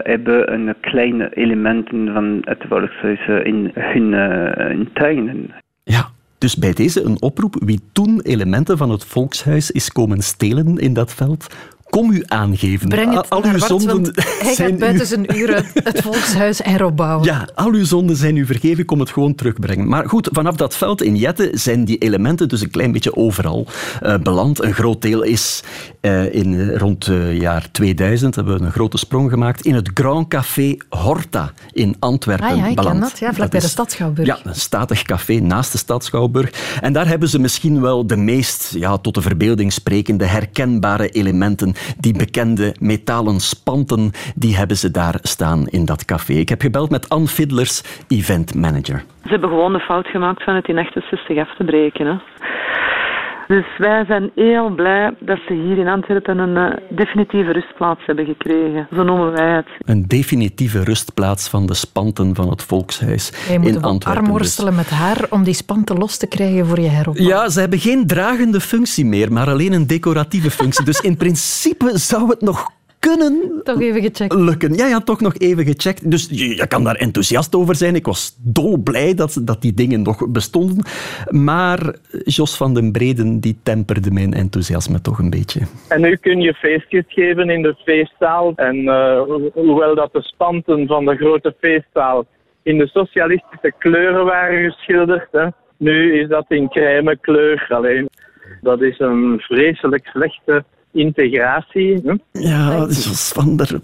[0.03, 5.51] hebben een kleine elementen van het volkshuis in hun, uh, hun tuinen.
[5.83, 7.57] Ja, dus bij deze een oproep.
[7.65, 11.57] Wie toen elementen van het volkshuis is komen stelen in dat veld,
[11.91, 12.89] kom u aangeven.
[12.89, 15.07] Breng het al uw Bart, zonden hij zijn gaat buiten u...
[15.07, 17.27] zijn uren het volkshuis heropbouwen.
[17.27, 19.89] Ja, al uw zonden zijn u vergeven, kom het gewoon terugbrengen.
[19.89, 23.67] Maar goed, vanaf dat veld in Jette zijn die elementen dus een klein beetje overal
[24.03, 24.63] uh, beland.
[24.63, 25.63] Een groot deel is
[26.01, 30.29] uh, in, rond het jaar 2000, hebben we een grote sprong gemaakt, in het Grand
[30.29, 33.01] Café Horta in Antwerpen ah, ja, ik beland.
[33.01, 34.27] ken dat, ja, vlak bij de Stadschouwburg.
[34.27, 36.79] Ja, een statig café naast de Stadschouwburg.
[36.81, 41.75] En daar hebben ze misschien wel de meest ja, tot de verbeelding sprekende, herkenbare elementen,
[41.99, 46.33] die bekende de metalen spanten, die hebben ze daar staan in dat café.
[46.33, 49.05] Ik heb gebeld met Anne Fiddlers, event manager.
[49.23, 52.07] Ze hebben gewoon de fout gemaakt van het in 68 af te breken.
[52.07, 52.15] Hè.
[53.51, 58.25] Dus wij zijn heel blij dat ze hier in Antwerpen een uh, definitieve rustplaats hebben
[58.25, 58.89] gekregen.
[58.95, 59.67] Zo noemen wij het.
[59.79, 64.23] Een definitieve rustplaats van de spanten van het volkshuis Jij moet in Antwerpen.
[64.23, 64.83] armworstelen dus.
[64.83, 67.27] met haar om die spanten los te krijgen voor je heropbouw.
[67.27, 70.85] Ja, ze hebben geen dragende functie meer, maar alleen een decoratieve functie.
[70.85, 74.35] dus in principe zou het nog kunnen toch even gecheckt.
[74.35, 74.75] lukken.
[74.75, 76.11] Ja, ja, toch nog even gecheckt.
[76.11, 77.95] Dus je, je, kan daar enthousiast over zijn.
[77.95, 80.85] Ik was dolblij dat, dat die dingen nog bestonden.
[81.29, 85.61] Maar Jos van den Breden die temperde mijn enthousiasme toch een beetje.
[85.89, 88.53] En nu kun je feestjes geven in de feestzaal.
[88.57, 92.27] En uh, hoewel dat de spanten van de grote feestzaal
[92.63, 98.09] in de socialistische kleuren waren geschilderd, hè, nu is dat in crème kleur alleen.
[98.61, 102.03] Dat is een vreselijk slechte integratie.
[102.33, 103.81] Ja, Jos van der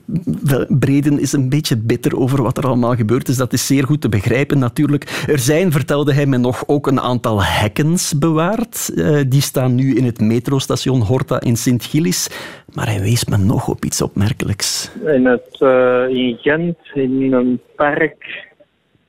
[0.69, 3.37] Breden is een beetje bitter over wat er allemaal gebeurd is.
[3.37, 5.25] Dat is zeer goed te begrijpen natuurlijk.
[5.29, 8.91] Er zijn, vertelde hij me nog, ook een aantal hekkens bewaard.
[8.95, 12.29] Uh, die staan nu in het metrostation Horta in Sint-Gillis.
[12.75, 14.93] Maar hij wees me nog op iets opmerkelijks.
[15.05, 18.45] In, het, uh, in Gent, in een park,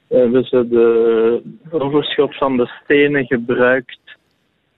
[0.07, 4.06] hebben ze de overschot van de stenen gebruikt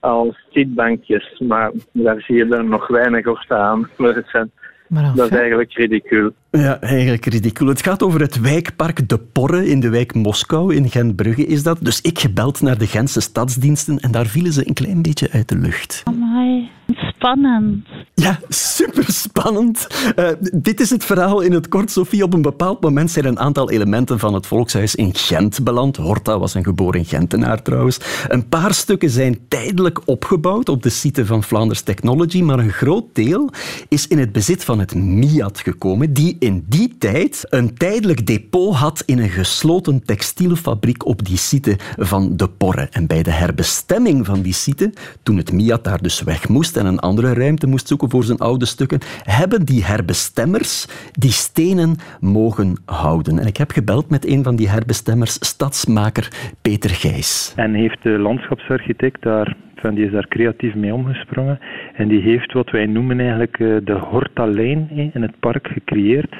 [0.00, 3.88] als zitbankjes, maar daar zie je er nog weinig op staan.
[3.96, 4.50] Maar het zijn,
[4.88, 6.30] maar dat is eigenlijk ridicuul.
[6.50, 7.68] Ja, eigenlijk ridicuul.
[7.68, 11.78] Het gaat over het wijkpark De Porre in de wijk Moskou, in Gentbrugge is dat.
[11.80, 15.48] Dus ik gebeld naar de Gentse stadsdiensten en daar vielen ze een klein beetje uit
[15.48, 16.02] de lucht.
[16.04, 17.86] Amai, spannend.
[18.20, 19.86] Ja, super spannend.
[20.16, 22.22] Uh, dit is het verhaal in het kort, Sophie.
[22.22, 25.96] Op een bepaald moment zijn een aantal elementen van het volkshuis in Gent beland.
[25.96, 28.00] Horta was een geboren Gentenaar trouwens.
[28.28, 33.04] Een paar stukken zijn tijdelijk opgebouwd op de site van Flanders Technology, maar een groot
[33.12, 33.50] deel
[33.88, 38.74] is in het bezit van het MIAT gekomen, die in die tijd een tijdelijk depot
[38.74, 42.88] had in een gesloten textielfabriek op die site van De Porre.
[42.90, 46.86] En bij de herbestemming van die site, toen het MIAT daar dus weg moest en
[46.86, 52.82] een andere ruimte moest zoeken voor zijn oude stukken, hebben die herbestemmers die stenen mogen
[52.84, 53.38] houden.
[53.38, 56.28] En ik heb gebeld met een van die herbestemmers, stadsmaker
[56.62, 57.52] Peter Gijs.
[57.56, 61.58] En heeft de landschapsarchitect daar van die is daar creatief mee omgesprongen.
[61.94, 66.34] En die heeft wat wij noemen eigenlijk eh, de hortalijn in het park gecreëerd.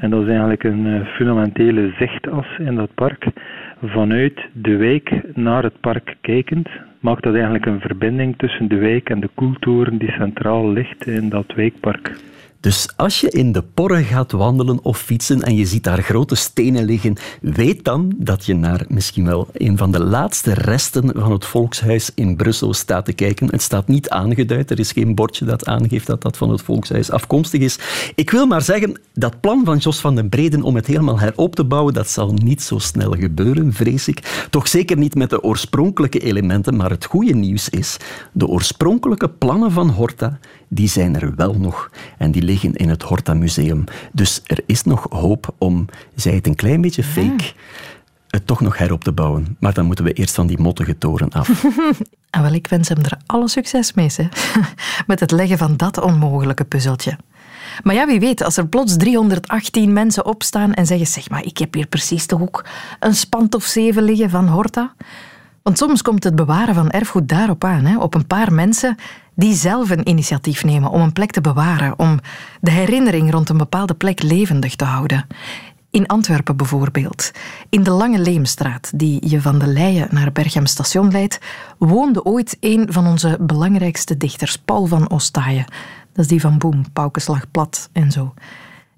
[0.00, 3.26] En dat is eigenlijk een eh, fundamentele zichtas in dat park.
[3.82, 6.68] Vanuit de wijk naar het park kijkend,
[7.00, 11.28] maakt dat eigenlijk een verbinding tussen de wijk en de koeltoren die centraal ligt in
[11.28, 12.16] dat wijkpark.
[12.60, 16.34] Dus als je in de porren gaat wandelen of fietsen en je ziet daar grote
[16.34, 21.32] stenen liggen, weet dan dat je naar misschien wel een van de laatste resten van
[21.32, 23.50] het volkshuis in Brussel staat te kijken.
[23.50, 27.10] Het staat niet aangeduid, er is geen bordje dat aangeeft dat dat van het volkshuis
[27.10, 27.78] afkomstig is.
[28.14, 31.54] Ik wil maar zeggen, dat plan van Jos van den Breden om het helemaal herop
[31.54, 34.46] te bouwen, dat zal niet zo snel gebeuren, vrees ik.
[34.50, 37.96] Toch zeker niet met de oorspronkelijke elementen, maar het goede nieuws is,
[38.32, 40.38] de oorspronkelijke plannen van Horta,
[40.68, 41.90] die zijn er wel nog.
[42.18, 43.84] En die liggen in het Horta Museum.
[44.12, 47.52] Dus er is nog hoop om, zij het een klein beetje fake,
[48.28, 49.56] het toch nog herop te bouwen.
[49.60, 51.64] Maar dan moeten we eerst van die mottige toren af.
[52.30, 54.28] en wel, ik wens hem er alle succes mee, hè?
[55.06, 57.18] met het leggen van dat onmogelijke puzzeltje.
[57.82, 61.58] Maar ja, wie weet, als er plots 318 mensen opstaan en zeggen: Zeg maar, ik
[61.58, 62.64] heb hier precies toch ook
[63.00, 64.94] een spand of zeven liggen van Horta.
[65.66, 68.96] Want soms komt het bewaren van erfgoed daarop aan, hè, op een paar mensen
[69.34, 72.18] die zelf een initiatief nemen om een plek te bewaren, om
[72.60, 75.26] de herinnering rond een bepaalde plek levendig te houden.
[75.90, 77.30] In Antwerpen bijvoorbeeld,
[77.68, 81.38] in de Lange Leemstraat, die je van de Leien naar Berchem station leidt,
[81.78, 85.64] woonde ooit een van onze belangrijkste dichters, Paul van Ostaaien.
[86.12, 88.34] Dat is die van Boem, Paukenslag Plat en zo.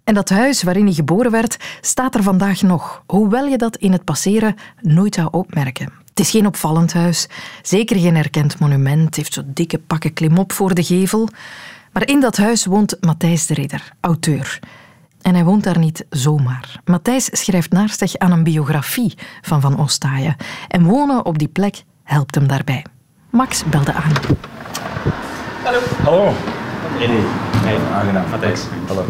[0.05, 3.93] En dat huis waarin hij geboren werd, staat er vandaag nog, hoewel je dat in
[3.93, 5.98] het passeren nooit zou opmerken.
[6.19, 7.29] Het is geen opvallend huis,
[7.63, 11.29] zeker geen erkend monument, het heeft zo dikke pakken klimop voor de gevel.
[11.93, 14.59] Maar in dat huis woont Matthijs de Ridder, auteur.
[15.23, 16.81] En hij woont daar niet zomaar.
[16.85, 20.37] Matthijs schrijft naastig aan een biografie van Van Ostaaien.
[20.69, 22.85] En wonen op die plek helpt hem daarbij.
[23.31, 24.13] Max belde aan.
[25.65, 25.79] Hallo.
[26.03, 26.33] Hallo.
[26.99, 27.79] Nee, nee.
[27.93, 28.31] aangenaam.
[28.31, 28.63] Matthijs.
[28.87, 29.05] Hallo.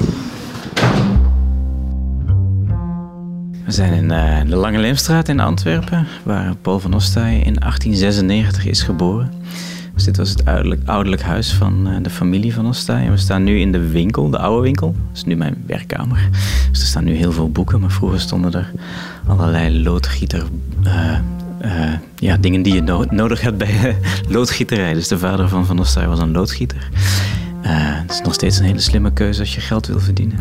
[3.68, 8.66] We zijn in uh, de Lange Leemstraat in Antwerpen, waar Paul van Ostaaij in 1896
[8.66, 9.32] is geboren.
[9.94, 10.44] Dus dit was het
[10.84, 13.04] ouderlijk, huis van uh, de familie van Ostaaij.
[13.04, 14.86] En we staan nu in de winkel, de oude winkel.
[14.86, 16.28] Dat is nu mijn werkkamer.
[16.70, 18.72] Dus er staan nu heel veel boeken, maar vroeger stonden er
[19.26, 20.42] allerlei loodgieter...
[20.84, 23.96] Uh, ja, dingen die je no nodig hebt bij
[24.28, 24.94] loodgieterij.
[24.94, 26.88] Dus de vader van Van Ostaaij was een loodgieter.
[27.62, 30.38] het is nog steeds een hele slimme keuze als je geld wil verdienen.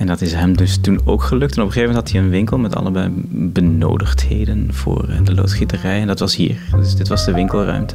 [0.00, 1.56] En dat is hem dus toen ook gelukt.
[1.56, 5.34] En op een gegeven moment had hij een winkel met allebei benodigdheden voor eh, de
[5.34, 6.00] loodgieterij.
[6.00, 6.58] En dat was hier.
[6.76, 7.94] Dus dit was de winkelruimte.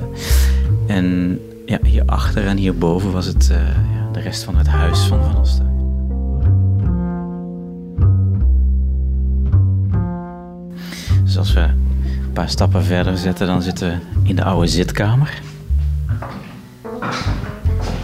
[0.87, 5.23] En ja, hierachter en hierboven was het uh, ja, de rest van het huis van
[5.23, 5.73] Van Osten.
[11.23, 15.41] Dus als we een paar stappen verder zetten, dan zitten we in de oude zitkamer.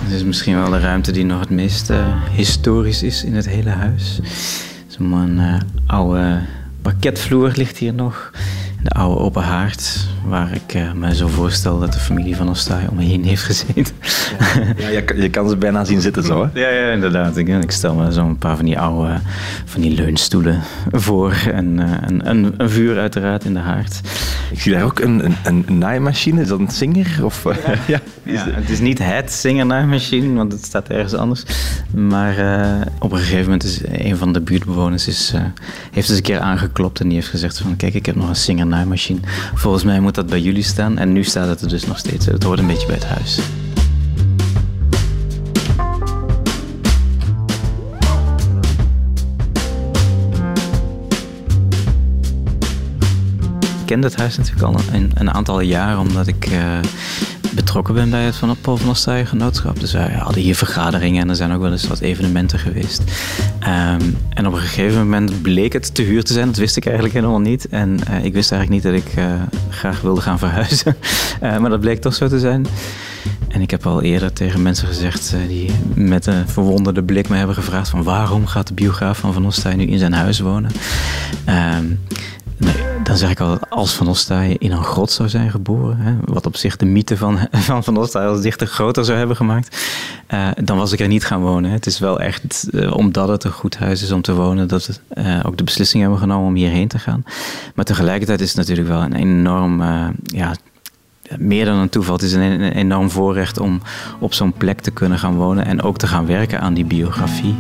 [0.03, 3.47] Dit is misschien wel de ruimte die nog het meest uh, historisch is in het
[3.47, 4.19] hele huis.
[4.87, 5.53] Zo'n uh,
[5.85, 6.39] oude
[6.81, 8.31] parketvloer ligt hier nog
[8.83, 12.87] de oude open haard, waar ik uh, me zo voorstel dat de familie van Ostaai
[12.87, 13.95] om me heen heeft gezeten.
[14.77, 16.59] Ja, je, je, kan ze bijna zien zitten zo, hè?
[16.59, 17.37] Ja, ja inderdaad.
[17.37, 19.19] Ik, ik stel me zo een paar van die oude
[19.65, 20.59] van die leunstoelen
[20.91, 24.01] voor en een, een, een, vuur uiteraard in de haard.
[24.51, 26.41] Ik zie daar ook een, een, een naaimachine.
[26.41, 27.25] Is dat een Singer?
[27.25, 27.55] Of, uh,
[27.87, 28.01] ja.
[28.23, 31.43] ja, het is niet het Singer naaimachine, want het staat ergens anders.
[31.93, 32.35] Maar
[32.99, 35.33] op een gegeven moment is een van de buurtbewoners is,
[35.91, 38.35] heeft eens een keer aangeklopt en die heeft gezegd van kijk, ik heb nog een
[38.35, 39.19] Singer naaimachine.
[39.53, 40.97] Volgens mij moet dat bij jullie staan.
[40.97, 42.25] En nu staat het er dus nog steeds.
[42.25, 43.39] Het hoort een beetje bij het huis.
[53.91, 56.79] Ken het huis natuurlijk al een, een aantal jaren, omdat ik uh,
[57.55, 59.79] betrokken ben bij het Van Paul van Ostaaien Genootschap.
[59.79, 63.03] Dus wij hadden hier vergaderingen en er zijn ook wel eens wat evenementen geweest.
[63.59, 66.45] Um, en op een gegeven moment bleek het te huur te zijn.
[66.45, 67.67] Dat wist ik eigenlijk helemaal niet.
[67.67, 70.95] En uh, ik wist eigenlijk niet dat ik uh, graag wilde gaan verhuizen.
[71.59, 72.65] Maar dat bleek toch zo te zijn.
[73.47, 77.55] En ik heb al eerder tegen mensen gezegd die met een verwonderde blik me hebben
[77.55, 80.71] gevraagd van waarom gaat de biograaf van Van Ostaaij nu in zijn huis wonen?
[81.45, 81.85] Ehm,
[82.61, 86.13] Nee, dan zeg ik al, als Van Ostaaij in een grot zou zijn geboren, hè,
[86.25, 89.85] wat op zich de mythe van Van, van als dichter groter zou hebben gemaakt,
[90.33, 91.71] uh, dan was ik er niet gaan wonen.
[91.71, 94.85] Het is wel echt, uh, omdat het een goed huis is om te wonen, dat
[94.85, 97.23] we uh, ook de beslissing hebben genomen om hierheen te gaan.
[97.75, 99.81] Maar tegelijkertijd is het natuurlijk wel een enorm,
[100.23, 100.55] ja,
[101.37, 102.15] meer dan een toeval.
[102.15, 103.81] Het is een, een enorm voorrecht om
[104.19, 107.55] op zo'n plek te kunnen gaan wonen en ook te gaan werken aan die biografie.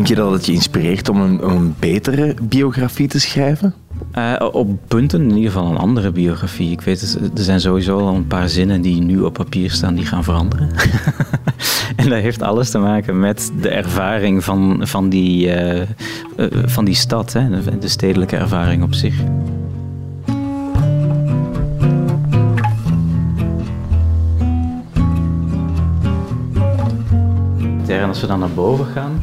[0.00, 3.74] Denk je dat het je inspireert om een, een betere biografie te schrijven?
[4.18, 6.70] Uh, op punten in ieder geval een andere biografie.
[6.70, 10.06] Ik weet, er zijn sowieso al een paar zinnen die nu op papier staan die
[10.06, 10.70] gaan veranderen.
[11.96, 15.86] en dat heeft alles te maken met de ervaring van, van, die, uh, uh,
[16.64, 17.78] van die stad, hè?
[17.78, 19.14] de stedelijke ervaring op zich.
[27.88, 29.20] En als we dan naar boven gaan,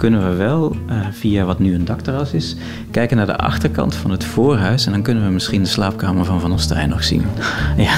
[0.00, 2.56] kunnen we wel, uh, via wat nu een dakterras is,
[2.90, 4.86] kijken naar de achterkant van het voorhuis.
[4.86, 7.24] En dan kunnen we misschien de slaapkamer van Van Osterij nog zien.
[7.76, 7.92] ja.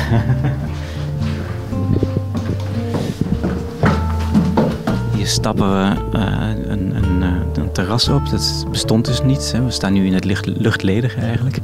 [5.26, 7.22] Stappen we uh, een, een,
[7.54, 8.30] een, terras op.
[8.30, 9.52] Dat bestond dus niet.
[9.52, 9.64] Hè.
[9.64, 11.56] We staan nu in het licht, luchtledige eigenlijk.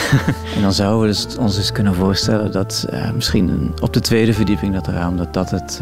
[0.56, 4.32] en dan zouden we dus ons eens kunnen voorstellen dat uh, misschien op de tweede
[4.32, 5.80] verdieping dat raam, dat dat, het,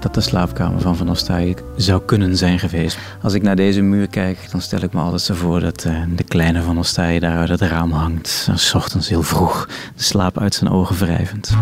[0.00, 2.98] dat de slaapkamer van Van Ostaaij zou kunnen zijn geweest.
[3.22, 6.24] Als ik naar deze muur kijk, dan stel ik me altijd zo voor dat de
[6.28, 8.48] kleine Van Ostaaij daar uit het raam hangt.
[8.54, 9.66] S ochtends heel vroeg,
[9.96, 11.56] de slaap uit zijn ogen wrijvend.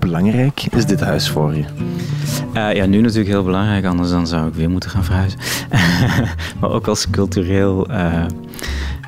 [0.00, 1.64] Belangrijk is dit huis voor je?
[2.54, 5.38] Uh, ja, nu natuurlijk heel belangrijk, anders dan zou ik weer moeten gaan verhuizen.
[6.60, 8.24] maar ook als cultureel uh,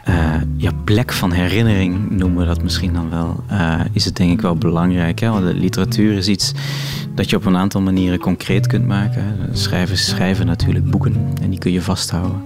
[0.08, 3.44] uh, ja, plek van herinnering noemen we dat misschien dan wel,
[3.92, 5.18] is het denk ik wel belangrijk.
[5.18, 5.28] Hè?
[5.28, 6.52] Want de literatuur is iets
[7.14, 9.36] dat je op een aantal manieren concreet kunt maken.
[9.52, 12.42] Schrijvers schrijven natuurlijk boeken en die kun je vasthouden.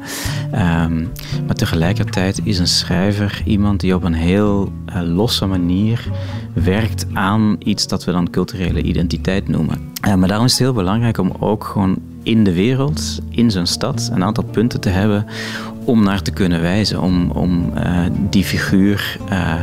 [0.54, 1.08] Um,
[1.46, 4.72] maar tegelijkertijd is een schrijver iemand die op een heel
[5.04, 6.08] losse manier
[6.52, 9.92] werkt aan iets dat we dan culturele identiteit noemen.
[10.18, 14.10] Maar daarom is het heel belangrijk om ook gewoon in de wereld, in zijn stad,
[14.12, 15.26] een aantal punten te hebben
[15.86, 17.98] om naar te kunnen wijzen, om, om uh,
[18.30, 19.54] die figuur uh,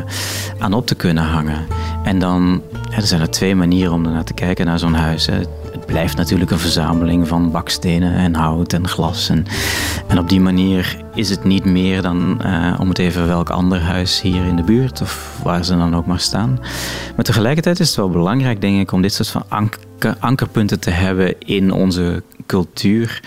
[0.60, 1.66] aan op te kunnen hangen.
[2.04, 2.62] En dan
[2.96, 5.26] er zijn er twee manieren om ernaar te kijken naar zo'n huis.
[5.26, 9.30] Het blijft natuurlijk een verzameling van bakstenen en hout en glas.
[9.30, 9.46] En,
[10.08, 13.82] en op die manier is het niet meer dan, uh, om het even welk ander
[13.82, 16.60] huis hier in de buurt of waar ze dan ook maar staan.
[17.16, 19.44] Maar tegelijkertijd is het wel belangrijk, denk ik, om dit soort van
[20.20, 23.22] ankerpunten te hebben in onze cultuur.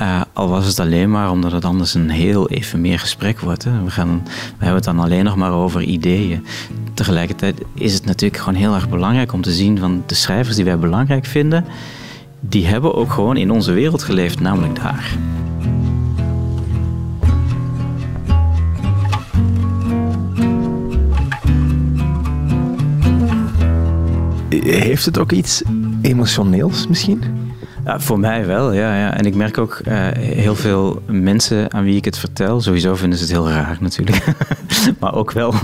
[0.00, 3.64] Uh, al was het alleen maar omdat het anders een heel even meer gesprek wordt.
[3.64, 3.82] Hè.
[3.84, 6.46] We, gaan, we hebben het dan alleen nog maar over ideeën.
[6.94, 10.64] Tegelijkertijd is het natuurlijk gewoon heel erg belangrijk om te zien van de schrijvers die
[10.64, 11.64] wij belangrijk vinden,
[12.40, 15.16] die hebben ook gewoon in onze wereld geleefd, namelijk daar.
[24.64, 25.62] Heeft het ook iets
[26.02, 27.22] emotioneels misschien?
[27.84, 29.16] Ja, voor mij wel, ja, ja.
[29.16, 32.60] En ik merk ook uh, heel veel mensen aan wie ik het vertel.
[32.60, 34.24] Sowieso vinden ze het heel raar natuurlijk.
[35.00, 35.54] maar ook wel,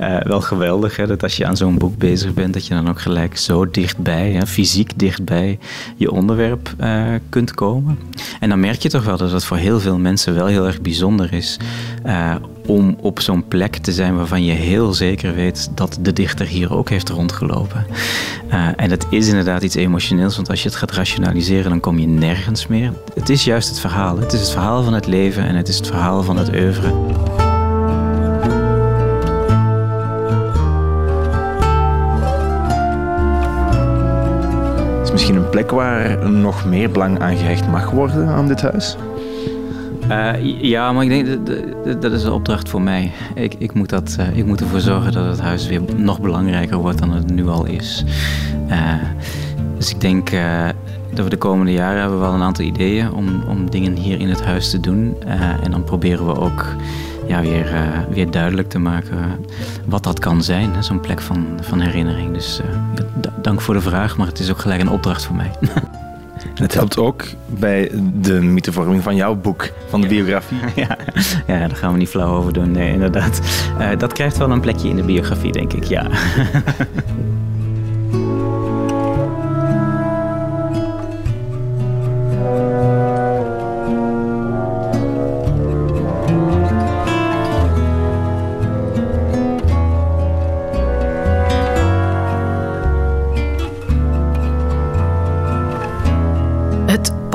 [0.00, 0.96] uh, wel geweldig.
[0.96, 3.70] Hè, dat als je aan zo'n boek bezig bent, dat je dan ook gelijk zo
[3.70, 5.58] dichtbij, hè, fysiek dichtbij
[5.96, 7.98] je onderwerp uh, kunt komen.
[8.40, 10.80] En dan merk je toch wel dat het voor heel veel mensen wel heel erg
[10.80, 11.58] bijzonder is
[12.66, 16.74] om op zo'n plek te zijn waarvan je heel zeker weet dat de dichter hier
[16.74, 17.86] ook heeft rondgelopen.
[18.52, 21.98] Uh, en dat is inderdaad iets emotioneels, want als je het gaat rationaliseren, dan kom
[21.98, 22.92] je nergens meer.
[23.14, 24.18] Het is juist het verhaal.
[24.18, 26.92] Het is het verhaal van het leven en het is het verhaal van het oeuvre.
[35.02, 38.96] Is misschien een plek waar nog meer belang aan gehecht mag worden aan dit huis?
[40.10, 43.12] Uh, ja, maar ik denk dat, dat, is een opdracht voor mij.
[43.34, 46.76] Ik, ik, moet dat, uh, ik moet ervoor zorgen dat het huis weer nog belangrijker
[46.76, 48.04] wordt dan het nu al is.
[48.70, 48.92] Uh,
[49.76, 50.30] dus ik denk
[51.12, 54.28] dat we de komende jaren hebben wel een aantal ideeën om, om dingen hier in
[54.28, 55.14] het huis te doen.
[55.62, 56.66] en dan proberen we ook
[57.26, 57.66] ja, weer,
[58.10, 59.18] weer duidelijk te maken
[59.86, 60.84] wat dat kan zijn.
[60.84, 62.32] Zo'n plek van, van herinnering.
[62.32, 62.60] Dus
[63.42, 65.50] dank voor de vraag, maar het is ook gelijk een opdracht voor mij.
[66.54, 70.58] En het helpt ook bij de mythevorming van jouw boek, van de biografie.
[70.74, 70.96] Ja,
[71.46, 73.40] ja daar gaan we niet flauw over doen, nee, inderdaad.
[73.78, 76.06] Uh, dat krijgt wel een plekje in de biografie, denk ik, ja.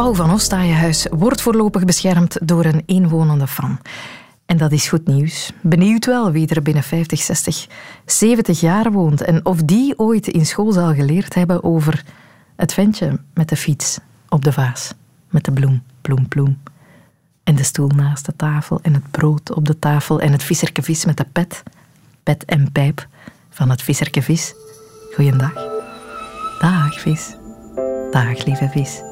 [0.09, 3.79] Paul van Ostaayenhuis wordt voorlopig beschermd door een inwonende fan.
[4.45, 5.51] En dat is goed nieuws.
[5.61, 7.67] Benieuwd wel wie er binnen 50, 60,
[8.05, 12.05] 70 jaar woont en of die ooit in school zal geleerd hebben over
[12.55, 13.99] het ventje met de fiets
[14.29, 14.93] op de vaas,
[15.29, 16.61] met de bloem, bloem, bloem.
[17.43, 20.81] En de stoel naast de tafel en het brood op de tafel en het visserke
[20.81, 21.63] vis met de pet,
[22.23, 23.07] pet en pijp
[23.49, 24.53] van het visserke vis.
[25.15, 25.53] Goeiedag.
[26.59, 27.35] Dag vis.
[28.11, 29.08] Dag lieve vis.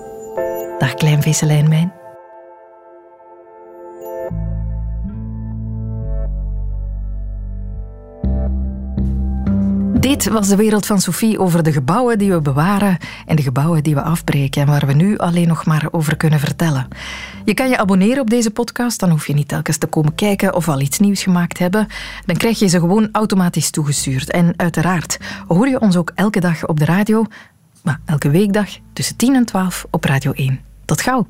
[0.79, 1.93] Dag klein visselijn mijn.
[9.99, 13.83] Dit was de wereld van Sophie over de gebouwen die we bewaren en de gebouwen
[13.83, 16.87] die we afbreken en waar we nu alleen nog maar over kunnen vertellen.
[17.45, 20.53] Je kan je abonneren op deze podcast, dan hoef je niet telkens te komen kijken
[20.53, 21.87] of al iets nieuws gemaakt hebben.
[22.25, 24.31] Dan krijg je ze gewoon automatisch toegestuurd.
[24.31, 25.17] En uiteraard
[25.47, 27.25] hoor je ons ook elke dag op de radio,
[27.83, 30.66] maar elke weekdag tussen 10 en 12 op Radio 1.
[30.87, 31.27] Tot gauw!